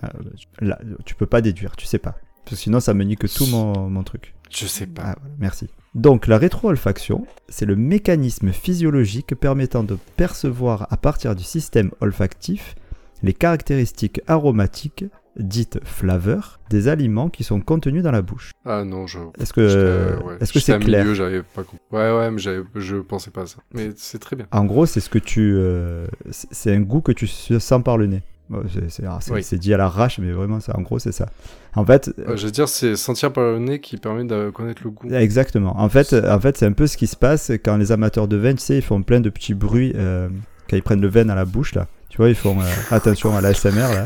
[0.00, 2.16] Ah, bah, tu- Là, tu peux pas déduire, tu sais pas.
[2.44, 4.34] Parce que sinon, ça me nique tout mon, mon truc.
[4.50, 5.02] Je sais pas.
[5.04, 5.68] Ah, voilà, merci.
[5.94, 12.74] Donc, la rétro-olfaction, c'est le mécanisme physiologique permettant de percevoir à partir du système olfactif
[13.22, 15.04] les caractéristiques aromatiques,
[15.36, 18.52] dites flaveurs, des aliments qui sont contenus dans la bouche.
[18.66, 19.18] Ah non, je.
[19.40, 21.78] Est-ce que, ouais, est-ce que j'étais c'est clair milieu, j'avais pas compris.
[21.90, 23.58] Ouais, ouais, mais je pensais pas à ça.
[23.72, 24.46] Mais c'est très bien.
[24.52, 27.96] En gros, c'est ce que tu, euh, c'est c'est un goût que tu sens par
[27.98, 28.22] le nez.
[28.70, 29.42] C'est- C'est ah, c'est- Oui.
[29.42, 31.30] c'est dit à l'arrache, mais vraiment, c'est- en gros, c'est ça.
[31.74, 34.82] En fait, Euh, je veux dire, c'est sentir par le nez qui permet de connaître
[34.84, 35.08] le goût.
[35.10, 35.80] Exactement.
[35.80, 38.36] En fait, en fait c'est un peu ce qui se passe quand les amateurs de
[38.36, 40.28] vin, tu sais, ils font plein de petits bruits euh,
[40.68, 41.86] quand ils prennent le vin à la bouche, là.
[42.10, 44.04] Tu vois, ils font euh, attention à l'ASMR, là.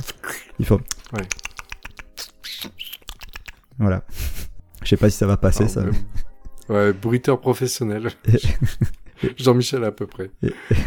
[0.61, 0.81] Ils font.
[1.13, 1.23] Ouais.
[3.79, 4.03] Voilà.
[4.83, 5.81] Je sais pas si ça va passer, Ah, ça.
[5.83, 5.91] ouais.
[6.69, 8.11] Ouais, bruiteur professionnel.
[9.39, 10.31] Jean-Michel à peu près.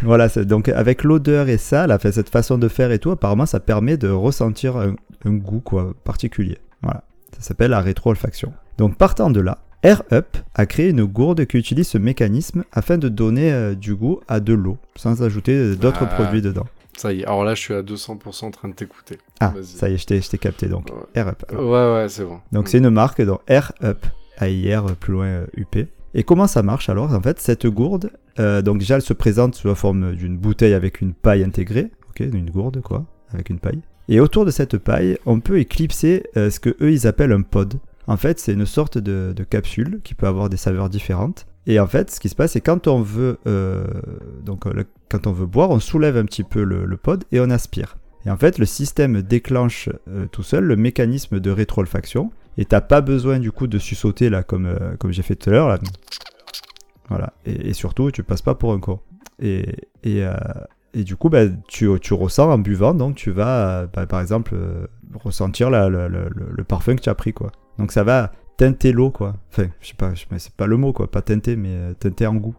[0.03, 3.59] voilà, donc avec l'odeur et ça, là, cette façon de faire et tout, apparemment, ça
[3.59, 6.57] permet de ressentir un, un goût quoi, particulier.
[6.83, 7.03] Voilà,
[7.35, 8.53] ça s'appelle la rétro-olfaction.
[8.77, 12.97] Donc partant de là, Air Up a créé une gourde qui utilise ce mécanisme afin
[12.97, 16.13] de donner euh, du goût à de l'eau, sans ajouter euh, d'autres Ah.
[16.15, 16.67] produits dedans.
[16.99, 19.17] Ça y est, alors là, je suis à 200% en train de t'écouter.
[19.39, 20.87] Ah, ça y est, je t'ai capté donc.
[20.89, 20.95] Ouais.
[21.15, 21.43] Air Up.
[21.47, 21.63] alors.
[21.63, 22.39] Ouais, ouais, c'est bon.
[22.51, 22.67] Donc Mm.
[22.67, 24.05] c'est une marque, donc Air Up,
[24.41, 25.87] AIR plus loin euh, UP.
[26.13, 29.55] Et comment ça marche alors En fait, cette gourde, euh, donc déjà elle se présente
[29.55, 33.59] sous la forme d'une bouteille avec une paille intégrée, ok, une gourde quoi, avec une
[33.59, 33.79] paille.
[34.09, 37.43] Et autour de cette paille, on peut éclipser euh, ce que eux ils appellent un
[37.43, 37.75] pod.
[38.07, 41.45] En fait, c'est une sorte de, de capsule qui peut avoir des saveurs différentes.
[41.67, 43.85] Et en fait, ce qui se passe, c'est quand on veut, euh,
[44.43, 47.39] donc, euh, le- quand on veut boire, on soulève un petit peu le, pod et
[47.39, 47.97] on aspire.
[48.25, 52.31] Et en fait, le système déclenche euh, tout seul le mécanisme de rétroolfaction.
[52.57, 55.49] Et t'as pas besoin du coup de sussauter là, comme, euh, comme j'ai fait tout
[55.49, 55.69] à l'heure.
[55.69, 55.79] là.
[57.07, 57.33] Voilà.
[57.45, 58.99] Et, surtout, tu passes pas pour un con.
[59.39, 59.65] Et,
[60.03, 60.33] et, euh,
[60.93, 64.55] et du coup, bah, tu, tu ressens en buvant, donc tu vas, bah, par exemple,
[65.15, 67.51] ressentir le, parfum que tu as pris, quoi.
[67.79, 69.11] Donc ça va teinter l'eau.
[69.17, 71.09] Enfin, je sais pas, c'est pas le mot, quoi.
[71.09, 72.55] Pas teinter, mais teinter en goût.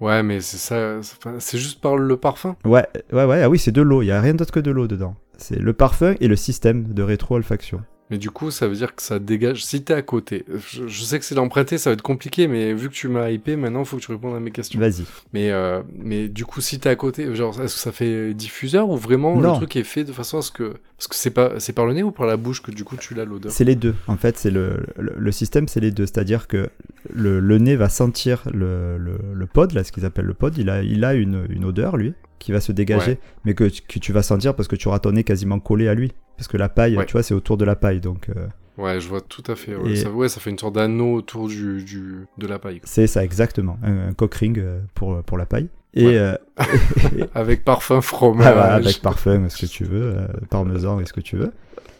[0.00, 1.00] Ouais, mais c'est ça.
[1.38, 2.56] c'est juste par le parfum.
[2.64, 3.42] Ouais, ouais, ouais.
[3.42, 4.02] Ah oui, c'est de l'eau.
[4.02, 5.14] Il y a rien d'autre que de l'eau dedans.
[5.36, 7.82] C'est le parfum et le système de rétro-olfaction.
[8.10, 9.64] Mais du coup, ça veut dire que ça dégage.
[9.64, 12.74] Si t'es à côté, je, je sais que c'est l'emprunter, ça va être compliqué, mais
[12.74, 14.80] vu que tu m'as hypé, maintenant, faut que tu répondes à mes questions.
[14.80, 15.04] Vas-y.
[15.32, 18.88] Mais, euh, mais du coup, si t'es à côté, genre, est-ce que ça fait diffuseur
[18.90, 19.52] ou vraiment Non.
[19.52, 20.74] le truc est fait de façon à ce que.
[20.96, 22.96] Parce que c'est pas c'est par le nez ou par la bouche que du coup
[22.98, 23.50] tu l'as l'odeur?
[23.52, 23.94] C'est les deux.
[24.06, 26.04] En fait, c'est le, le, le système, c'est les deux.
[26.04, 26.68] C'est-à-dire que
[27.14, 30.58] le, le nez va sentir le, le, le pod, là, ce qu'ils appellent le pod.
[30.58, 33.18] Il a, il a une, une odeur, lui, qui va se dégager, Ouais.
[33.44, 35.94] mais que, que tu vas sentir parce que tu auras ton nez quasiment collé à
[35.94, 36.10] lui.
[36.36, 37.06] Parce que la paille, Ouais.
[37.06, 38.00] tu vois, c'est autour de la paille.
[38.00, 38.48] Donc, euh,
[38.78, 39.76] Ouais, je vois tout à fait.
[39.76, 42.80] Ouais, Et- ça, ouais, ça fait une sorte d'anneau autour du, du, de la paille.
[42.84, 43.78] c'est ça, exactement.
[43.82, 45.68] Un, un cock ring euh, pour, pour la paille.
[45.92, 46.16] Et, Ouais.
[46.16, 46.34] euh,
[47.34, 48.46] Avec parfum fromage.
[48.56, 51.52] ah, avec parfum, ce que tu veux, euh, parmesan ce que tu veux.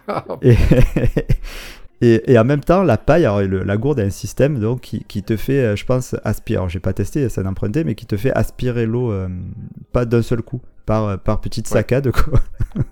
[0.08, 0.56] Ah, Et,
[2.00, 4.80] et, et en même temps, la paille, alors, le- la gourde a un système donc,
[4.80, 6.56] qui, qui te fait, euh, je pense, aspirer.
[6.58, 9.28] Alors, j'ai pas testé, c'est un emprunté, mais qui te fait aspirer l'eau, euh,
[9.92, 11.74] pas d'un seul coup, par, par petites Ouais.
[11.78, 12.40] saccades, quoi.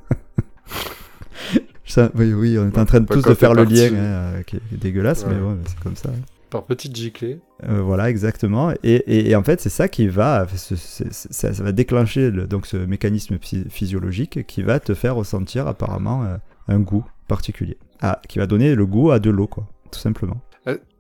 [1.84, 4.42] Ça, oui, oui, on est en train de tous de faire le lien, hein, euh,
[4.42, 5.30] qui est dégueulasse, Ouais.
[5.32, 6.10] mais bon, c'est comme ça.
[6.10, 6.20] hein.
[6.50, 7.40] Par petite giclée.
[7.66, 8.72] Euh, voilà, exactement.
[8.82, 12.66] Et, et- et en fait, c'est ça qui va, ça, ça va déclencher le- donc
[12.66, 13.38] ce mécanisme
[13.70, 16.36] physiologique qui va te faire ressentir apparemment euh,
[16.68, 17.76] un goût particulier.
[18.02, 20.40] Ah, qui va donner le goût à de l'eau, quoi, tout simplement.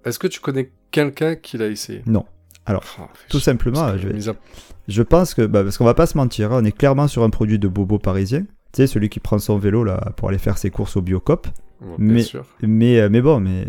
[0.04, 2.02] Est-ce que tu connais quelqu'un qui l'a essayé?
[2.06, 2.24] Non.
[2.66, 4.34] Alors, Ah, tout simplement, je vais- à-
[4.86, 7.22] Je pense que, bah, parce qu'on va pas se mentir, hein, on est clairement sur
[7.24, 8.40] un produit de bobo parisien.
[8.40, 11.46] Tu sais, celui qui prend son vélo là pour aller faire ses courses au Biocop.
[11.80, 12.46] Ouais, Mais- Bien sûr.
[12.62, 13.66] Mais, euh, mais bon, mais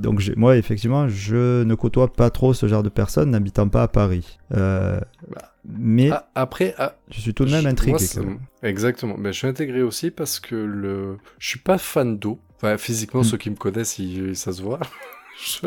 [0.00, 3.88] donc moi effectivement, je ne côtoie pas trop ce genre de personnes n'habitant pas à
[3.88, 4.38] Paris.
[4.54, 4.98] Euh,
[5.30, 8.04] Bah, mais après, ah, je suis tout de même je- intrigué.
[8.22, 8.34] moi.
[8.62, 9.16] Exactement.
[9.18, 11.18] Mais je suis intégré aussi parce que le...
[11.38, 12.38] je suis pas fan d'eau.
[12.56, 13.24] Enfin, physiquement, Mm.
[13.24, 14.80] ceux qui me connaissent, ils- ça se voit.
[15.38, 15.66] Je-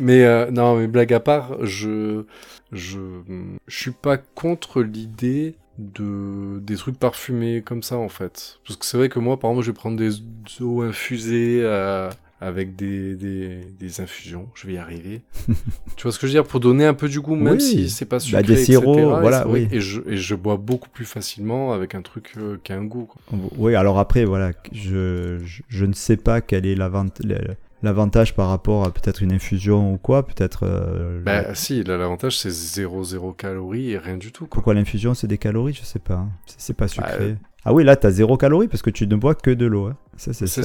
[0.00, 2.24] Mais euh, non, mais blague à part, je...
[2.72, 2.98] je
[3.68, 8.58] je suis pas contre l'idée de des trucs parfumés comme ça en fait.
[8.66, 10.10] Parce que c'est vrai que moi, par exemple, je vais prendre des
[10.60, 14.48] eaux infusées euh, avec des, des, des infusions.
[14.54, 15.22] Je vais y arriver.
[15.96, 16.46] tu vois ce que je veux dire?
[16.46, 17.60] Pour donner un peu du goût, même Oui.
[17.60, 19.68] si c'est pas sucré, Bah, des sirops, etc., et voilà, vrai- oui.
[19.72, 22.84] Et je, et je bois beaucoup plus facilement avec un truc euh, qui a un
[22.84, 23.06] goût.
[23.06, 23.20] quoi.
[23.56, 27.06] Oui, alors après, voilà, je, je, je ne sais pas quel est l'avant-
[27.82, 30.26] l'avantage par rapport à peut-être une infusion ou quoi.
[30.26, 30.64] Peut-être.
[30.64, 34.44] euh, Bah si, là l'avantage c'est 0,0 calories et rien du tout.
[34.46, 34.50] Quoi.
[34.56, 35.74] Pourquoi l'infusion c'est des calories?
[35.74, 36.14] Je sais pas.
[36.14, 36.28] hein.
[36.58, 37.12] C'est- pas sucré.
[37.20, 37.34] euh,
[37.66, 39.86] Ah oui, là t'as zéro calorie parce que tu ne bois que de l'eau.
[39.86, 39.96] hein.
[40.16, 40.62] Ça c'est ça.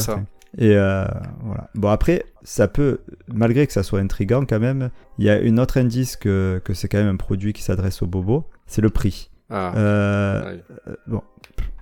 [0.57, 1.05] Et euh,
[1.43, 1.69] voilà.
[1.75, 2.99] Bon après, ça peut,
[3.33, 6.73] malgré que ça soit intriguant quand même, il y a une autre indice que, que
[6.73, 9.29] c'est quand même un produit qui s'adresse aux bobos, c'est le prix.
[9.49, 11.21] Ah, Euh, euh, bon,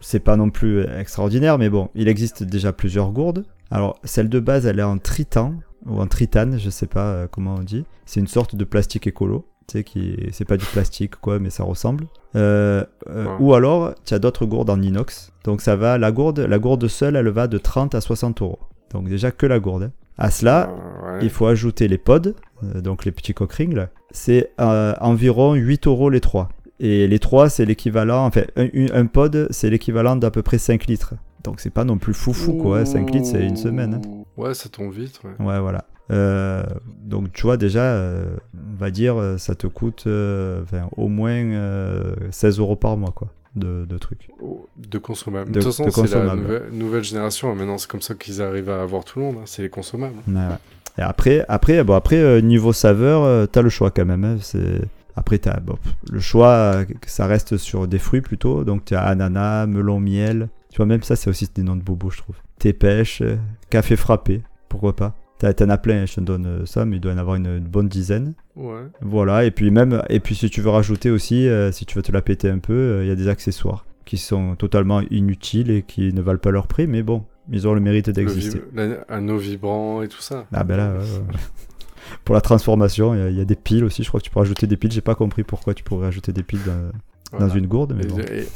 [0.02, 3.44] c'est pas non plus extraordinaire, mais bon, il existe déjà plusieurs gourdes.
[3.72, 5.56] Alors, celle de base, elle est en tritan,
[5.86, 7.86] ou en tritane, je sais pas comment on dit.
[8.06, 9.46] C'est une sorte de plastique écolo.
[9.70, 12.06] Tu sais, qui c'est pas du plastique, quoi, mais ça ressemble.
[12.36, 13.32] Euh, euh, Ouais.
[13.40, 15.32] Ou alors, tu as d'autres gourdes en inox.
[15.44, 18.60] Donc, ça va, la gourde, la gourde seule, elle va de 30 à 60 euros.
[18.92, 19.84] Donc, déjà que la gourde.
[19.84, 19.92] hein.
[20.18, 21.20] À cela, Euh, ouais.
[21.22, 23.90] il faut ajouter les pods, euh, donc les petits cock rings, là.
[24.12, 26.50] C'est environ 8 euros les trois.
[26.82, 30.88] Et les trois, c'est l'équivalent, enfin, un, un pod, c'est l'équivalent d'à peu près 5
[30.88, 31.14] litres.
[31.44, 32.80] Donc c'est pas non plus foufou, quoi.
[32.80, 32.86] hein.
[32.86, 34.02] 5 litres, c'est une semaine.
[34.04, 34.24] hein.
[34.38, 35.20] Ouais, ça tombe vite.
[35.24, 35.46] Ouais.
[35.46, 35.86] Ouais, voilà.
[36.12, 36.64] Euh,
[37.04, 41.08] donc tu vois, déjà, euh, on va dire, euh, ça te coûte euh, enfin, au
[41.08, 44.30] moins euh, 16 euros par mois, quoi, de, de trucs.
[44.42, 45.52] Oh, De consommables.
[45.52, 46.42] De- De, toute façon, de c'est la consommables.
[46.42, 47.54] nouvelle, nouvelle génération.
[47.56, 49.36] Maintenant, c'est comme ça qu'ils arrivent à avoir tout le monde.
[49.40, 49.44] hein.
[49.46, 50.16] C'est les consommables.
[50.28, 50.58] Ouais, ouais.
[50.98, 54.24] Et après, après, bon, après niveau saveur, euh, t'as le choix quand même.
[54.26, 54.38] hein.
[54.42, 54.82] C'est...
[55.16, 55.78] Après, t'as, bon,
[56.12, 58.64] le choix, ça reste sur des fruits plutôt.
[58.64, 60.48] Donc, tu as ananas, melon, miel.
[60.72, 62.36] Tu vois, même ça, c'est aussi des noms de bobos, je trouve.
[62.58, 63.22] Thé pêche,
[63.70, 65.16] café frappé, pourquoi pas.
[65.40, 67.36] T'as- T'en as plein, je te donne euh, ça, mais il doit y en avoir
[67.38, 68.34] une, une bonne dizaine.
[68.56, 68.82] Ouais.
[69.02, 72.02] Voilà, et puis même, et puis si tu veux rajouter aussi, euh, si tu veux
[72.02, 75.72] te la péter un peu, euh, il y a des accessoires qui sont totalement inutiles
[75.72, 78.62] et qui ne valent pas leur prix, mais bon, ils ont le mérite d'exister.
[79.08, 80.46] Un eau vibrant et tout ça.
[80.54, 81.38] Ah ben là, ouais, ouais.
[82.26, 84.04] pour la transformation, il y a- il y, a des piles aussi.
[84.04, 84.92] Je crois que tu peux rajouter des piles.
[84.92, 86.92] J'ai pas compris pourquoi tu pourrais rajouter des piles dans,
[87.32, 87.48] Voilà.
[87.48, 88.20] dans une gourde, mais Et, bon.
[88.20, 88.48] et-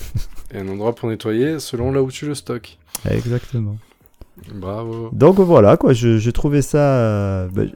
[0.56, 2.78] et un endroit pour nettoyer selon là où tu le stockes.
[3.10, 3.78] Exactement.
[4.54, 5.10] Bravo.
[5.14, 6.78] Donc voilà, quoi, je- j'ai trouvé ça.
[6.80, 7.72] euh, ben,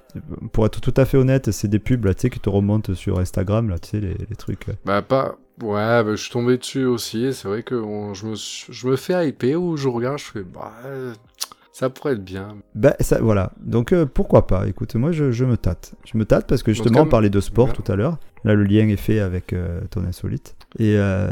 [0.51, 2.93] pour être tout à fait honnête, c'est des pubs là, tu sais, qui te remontent
[2.95, 4.69] sur Instagram, là, tu sais, les, les trucs.
[4.69, 4.73] euh.
[4.85, 5.35] Bah pas.
[5.61, 7.33] Ouais, bah, je suis tombé dessus aussi.
[7.33, 10.43] C'est vrai que on- je, me, je me fais hyper ou je regarde, je fais
[10.43, 10.71] bah
[11.71, 12.55] ça pourrait être bien.
[12.73, 13.51] Ben, ça, voilà.
[13.63, 14.67] Donc euh, pourquoi pas?
[14.67, 15.93] Écoute, moi je, je me tâte.
[16.11, 18.17] Je me tâte parce que justement, on parlait de sport tout à l'heure.
[18.43, 20.55] Là, le lien est fait avec euh, ton insolite.
[20.79, 21.31] Et euh,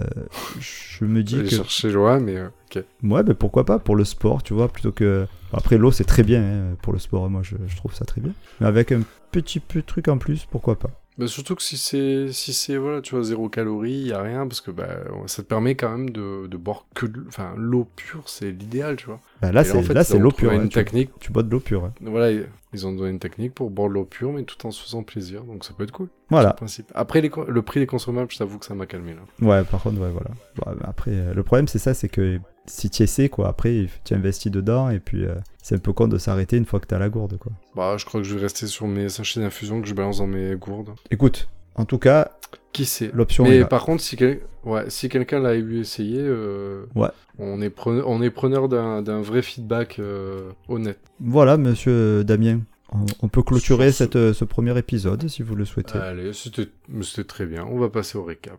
[0.60, 1.50] je me dis J'ai que.
[1.50, 2.84] cherché loin, mais euh, ok.
[3.04, 5.28] Ouais, ben pourquoi pas pour le sport, tu vois, plutôt que.
[5.54, 7.30] Après, l'eau, c'est très bien hein, pour le sport.
[7.30, 8.34] Moi, je, je trouve ça très bien.
[8.60, 11.78] Mais avec un petit peu de truc en plus, pourquoi pas Mais surtout que si
[11.78, 14.90] c'est si c'est voilà, tu vois zéro calorie, y a rien parce que bah
[15.28, 18.98] ça te permet quand même de, de boire que de- enfin l'eau pure, c'est l'idéal,
[18.98, 19.22] tu vois.
[19.42, 20.52] Ben, Là, c'est en fait, là, c'est l'eau pure.
[20.52, 21.86] hein, Une tu, technique, tu bois de l'eau pure.
[21.86, 21.94] hein.
[22.02, 22.32] voilà,
[22.74, 25.04] ils- ont donné une technique pour boire de l'eau pure, mais tout en se faisant
[25.04, 26.10] plaisir, donc ça peut être cool.
[26.30, 26.50] Voilà.
[26.50, 26.92] le principe.
[26.94, 29.22] Après les le prix des consommables, je t'avoue que ça m'a calmé là.
[29.48, 30.32] Ouais, par contre, ouais, voilà.
[30.58, 33.88] Bon, ben, après, euh, le problème, c'est ça, c'est que si tu essaies, quoi, après,
[34.04, 36.88] tu investis dedans, et puis euh, c'est un peu con de s'arrêter une fois que
[36.88, 37.52] t'as la gourde, quoi.
[37.76, 40.28] Bah, je crois que je vais rester sur mes sachets d'infusion que je balance dans
[40.28, 40.92] mes gourdes.
[41.12, 42.32] Écoute, en tout cas,
[42.74, 43.12] Qui sait?
[43.14, 47.10] l'option est Mais par contre, si, quel- ouais, si quelqu'un l'a eu essayé, euh, Ouais.
[47.40, 51.00] on est preneur, on est preneur d'un d'un vrai feedback euh, honnête.
[51.20, 52.60] Voilà, monsieur Damien.
[52.94, 55.98] On, on peut clôturer ce- cette, ce premier épisode si vous le souhaitez.
[55.98, 56.70] Allez, c'était
[57.02, 57.66] c'était très bien.
[57.70, 58.58] On va passer au récap.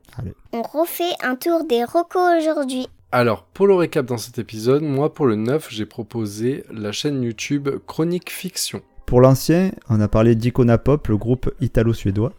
[0.53, 2.88] On refait un tour des recos aujourd'hui.
[3.12, 7.23] Alors, pour le récap dans cet épisode, moi pour le 9, j'ai proposé la chaîne
[7.23, 8.83] YouTube Chronique Fiction.
[9.07, 12.33] Pour l'ancien, on a parlé d'Icona Pop, le groupe italo-suédois.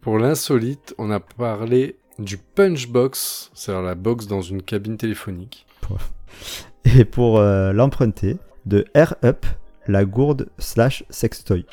[0.00, 5.66] Pour l'insolite, on a parlé du Punchbox, c'est-à-dire la box dans une cabine téléphonique.
[6.84, 9.44] Et pour euh, l'emprunté, de Air Up,
[9.88, 11.66] la gourde slash sextoy.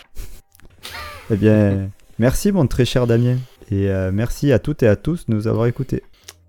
[1.29, 3.37] eh bien, merci mon très cher Damien.
[3.69, 6.03] Et euh, merci à toutes et à tous de nous avoir écoutés.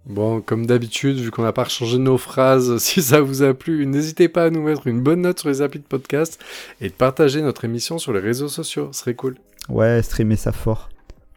[0.07, 3.87] Bon, comme d'habitude, vu qu'on n'a pas changé nos phrases, si ça vous a plu,
[3.87, 6.41] n'hésitez pas à nous mettre une bonne note sur les applis de podcast
[6.81, 9.37] et de partager notre émission sur les réseaux sociaux, ce serait cool.
[9.69, 10.89] Ouais, streamer ça fort.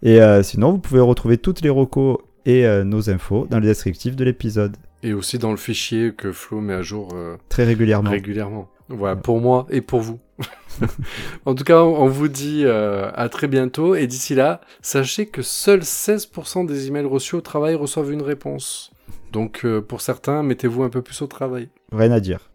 [0.01, 3.65] Et euh, sinon, vous pouvez retrouver toutes les recos et euh, nos infos dans le
[3.65, 7.65] descriptif de l'épisode, Et aussi dans le fichier que Flo met à jour euh, très
[7.65, 8.11] régulièrement.
[8.11, 8.69] régulièrement.
[8.89, 10.19] Voilà, pour moi et pour vous.
[11.45, 15.41] en tout cas, on vous dit euh, à très bientôt et d'ici là, sachez que
[15.41, 18.91] seuls 16% des emails reçus au travail reçoivent une réponse.
[19.31, 21.69] Donc euh, pour certains, mettez-vous un peu plus au travail.
[21.91, 22.51] Rien à dire.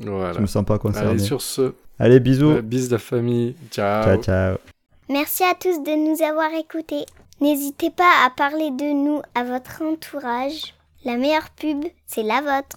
[0.00, 0.32] Voilà.
[0.32, 1.08] Je me sens pas concerné.
[1.10, 1.72] Allez, Allez, sur ce,
[2.20, 2.50] bisous.
[2.50, 3.56] euh, bis la famille.
[3.70, 4.04] Ciao.
[4.04, 4.56] Ciao, ciao.
[5.08, 7.04] Merci à tous de nous avoir écoutés.
[7.40, 10.74] N'hésitez pas à parler de nous à votre entourage.
[11.04, 12.76] La meilleure pub, c'est la vôtre.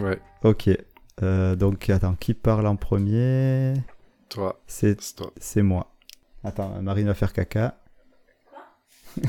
[0.00, 0.70] Ouais, Ok.
[1.22, 3.74] Euh, donc, attends, qui parle en premier
[4.28, 5.32] toi, C'est toi.
[5.38, 5.92] c'est moi.
[6.44, 7.80] Attends, Marine va faire caca.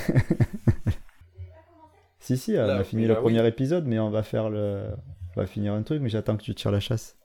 [2.19, 4.49] si, si, on Là, a fini oui, le là, premier épisode, mais on va faire
[4.49, 4.89] le.
[5.35, 7.17] On va finir un truc, mais j'attends que tu tires la chasse.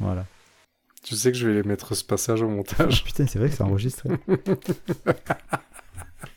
[0.00, 0.24] Voilà.
[1.02, 3.04] Tu sais que je vais les mettre ce passage au montage.
[3.04, 4.08] Putain, c'est vrai que c'est enregistré.